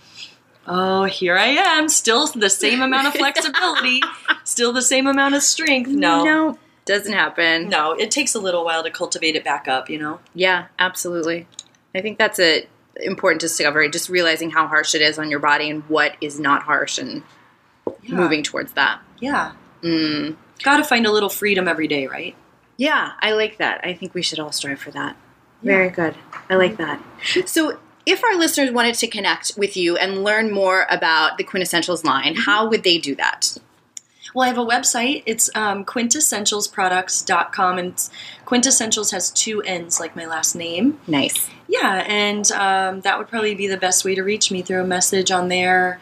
oh 0.66 1.04
here 1.04 1.36
i 1.36 1.46
am 1.46 1.88
still 1.88 2.26
the 2.28 2.50
same 2.50 2.82
amount 2.82 3.06
of 3.06 3.14
flexibility 3.14 4.00
still 4.44 4.72
the 4.72 4.82
same 4.82 5.06
amount 5.06 5.34
of 5.34 5.42
strength 5.42 5.90
no 5.90 6.24
no 6.24 6.58
doesn't 6.84 7.12
happen 7.12 7.68
no 7.68 7.92
it 7.92 8.10
takes 8.10 8.34
a 8.34 8.40
little 8.40 8.64
while 8.64 8.82
to 8.82 8.90
cultivate 8.90 9.36
it 9.36 9.44
back 9.44 9.68
up 9.68 9.88
you 9.88 9.98
know 9.98 10.18
yeah 10.34 10.66
absolutely 10.78 11.46
i 11.94 12.00
think 12.00 12.18
that's 12.18 12.40
a 12.40 12.66
important 13.00 13.40
discovery, 13.40 13.90
just 13.90 14.08
realizing 14.08 14.50
how 14.50 14.66
harsh 14.66 14.94
it 14.94 15.02
is 15.02 15.18
on 15.18 15.30
your 15.30 15.40
body 15.40 15.70
and 15.70 15.82
what 15.88 16.16
is 16.20 16.38
not 16.38 16.62
harsh 16.62 16.98
and 16.98 17.22
yeah. 18.02 18.14
moving 18.14 18.42
towards 18.42 18.72
that. 18.72 19.00
Yeah. 19.18 19.52
Mm. 19.82 20.36
Got 20.62 20.78
to 20.78 20.84
find 20.84 21.06
a 21.06 21.12
little 21.12 21.28
freedom 21.28 21.68
every 21.68 21.88
day, 21.88 22.06
right? 22.06 22.34
Yeah, 22.76 23.12
I 23.20 23.32
like 23.32 23.58
that. 23.58 23.80
I 23.84 23.94
think 23.94 24.14
we 24.14 24.22
should 24.22 24.40
all 24.40 24.52
strive 24.52 24.80
for 24.80 24.90
that. 24.92 25.16
Yeah. 25.62 25.72
Very 25.72 25.90
good. 25.90 26.14
I 26.50 26.56
like 26.56 26.76
that. 26.78 27.02
So, 27.46 27.78
if 28.04 28.24
our 28.24 28.36
listeners 28.36 28.72
wanted 28.72 28.96
to 28.96 29.06
connect 29.06 29.52
with 29.56 29.76
you 29.76 29.96
and 29.96 30.24
learn 30.24 30.50
more 30.50 30.86
about 30.90 31.38
the 31.38 31.44
Quintessentials 31.44 32.02
line, 32.04 32.34
mm-hmm. 32.34 32.42
how 32.42 32.68
would 32.68 32.82
they 32.82 32.98
do 32.98 33.14
that? 33.14 33.56
Well, 34.34 34.44
I 34.44 34.48
have 34.48 34.58
a 34.58 34.64
website. 34.64 35.22
It's 35.26 35.50
um, 35.54 35.84
quintessentialsproducts.com, 35.84 37.78
and 37.78 37.94
quintessentials 38.46 39.12
has 39.12 39.30
two 39.30 39.60
N's, 39.62 40.00
like 40.00 40.16
my 40.16 40.26
last 40.26 40.54
name. 40.54 40.98
Nice. 41.06 41.50
Yeah, 41.68 42.04
and 42.06 42.50
um, 42.52 43.02
that 43.02 43.18
would 43.18 43.28
probably 43.28 43.54
be 43.54 43.66
the 43.66 43.76
best 43.76 44.04
way 44.04 44.14
to 44.14 44.22
reach 44.22 44.50
me 44.50 44.62
through 44.62 44.82
a 44.82 44.86
message 44.86 45.30
on 45.30 45.48
there. 45.48 46.00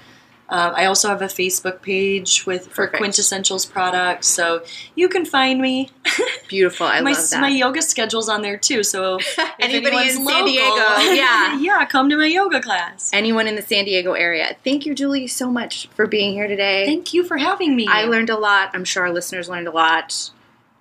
Uh, 0.50 0.72
I 0.74 0.86
also 0.86 1.08
have 1.08 1.22
a 1.22 1.26
Facebook 1.26 1.80
page 1.80 2.44
with 2.44 2.68
for 2.68 2.88
Quintessentials 2.88 3.70
products, 3.70 4.26
so 4.26 4.64
you 4.96 5.08
can 5.08 5.24
find 5.24 5.60
me. 5.60 5.90
Beautiful, 6.48 6.86
I 6.86 7.00
my, 7.00 7.12
love 7.12 7.30
that. 7.30 7.40
My 7.40 7.48
yoga 7.48 7.80
schedule's 7.80 8.28
on 8.28 8.42
there 8.42 8.56
too, 8.56 8.82
so 8.82 9.20
anybody 9.60 9.96
in 10.10 10.24
local, 10.24 10.32
San 10.32 10.44
Diego, 10.46 10.74
yeah, 11.14 11.56
yeah, 11.60 11.84
come 11.86 12.10
to 12.10 12.16
my 12.16 12.26
yoga 12.26 12.60
class. 12.60 13.10
Anyone 13.12 13.46
in 13.46 13.54
the 13.54 13.62
San 13.62 13.84
Diego 13.84 14.14
area. 14.14 14.56
Thank 14.64 14.86
you, 14.86 14.94
Julie, 14.94 15.28
so 15.28 15.50
much 15.50 15.86
for 15.94 16.08
being 16.08 16.32
here 16.32 16.48
today. 16.48 16.84
Thank 16.84 17.14
you 17.14 17.22
for 17.22 17.36
having 17.36 17.76
me. 17.76 17.86
I 17.86 18.06
learned 18.06 18.30
a 18.30 18.36
lot. 18.36 18.70
I'm 18.74 18.84
sure 18.84 19.04
our 19.04 19.12
listeners 19.12 19.48
learned 19.48 19.68
a 19.68 19.72
lot, 19.72 20.30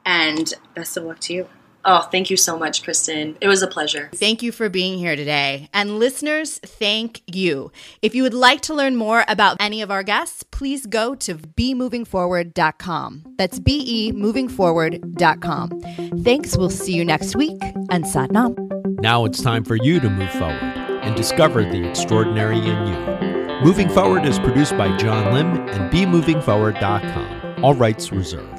and 0.04 0.52
best 0.74 0.98
of 0.98 1.04
luck 1.04 1.20
to 1.22 1.34
you. 1.34 1.50
Oh, 1.92 2.02
thank 2.02 2.30
you 2.30 2.38
so 2.38 2.56
much, 2.56 2.84
Kristen. 2.84 3.36
It 3.42 3.48
was 3.48 3.64
a 3.64 3.68
pleasure. 3.68 4.12
Thank 4.14 4.44
you 4.44 4.52
for 4.52 4.70
being 4.70 5.00
here 5.00 5.16
today. 5.16 5.70
And 5.74 5.98
listeners, 5.98 6.60
thank 6.60 7.24
you. 7.26 7.72
If 8.04 8.14
you 8.14 8.22
would 8.22 8.36
like 8.36 8.62
to 8.62 8.76
learn 8.76 8.96
more 8.96 9.26
about 9.28 9.58
any 9.60 9.82
of 9.82 9.90
our 9.90 10.04
guests, 10.04 10.44
please 10.44 10.86
go 10.86 11.16
to 11.16 11.34
bemovingforward.com. 11.34 13.24
That's 13.40 13.60
B 13.60 13.84
E 13.88 14.12
movingforward.com. 14.12 15.82
Thanks. 16.24 16.56
We'll 16.56 16.70
see 16.70 16.94
you 16.94 17.04
next 17.04 17.36
week. 17.36 17.60
And 17.90 18.06
Satnam. 18.06 19.02
Now 19.02 19.26
it's 19.26 19.42
time 19.42 19.64
for 19.64 19.78
you 19.78 20.00
to 20.00 20.12
move 20.12 20.30
forward 20.30 20.62
and 21.02 21.16
discover 21.16 21.64
the 21.64 21.90
extraordinary 21.90 22.60
in 22.60 22.86
you. 22.86 23.00
Moving 23.64 23.90
Forward 23.90 24.28
is 24.28 24.38
produced 24.38 24.78
by 24.78 24.96
John 24.98 25.34
Lim 25.34 25.68
and 25.70 25.92
bemovingforward.com. 25.92 27.64
All 27.64 27.74
rights 27.74 28.12
reserved. 28.12 28.59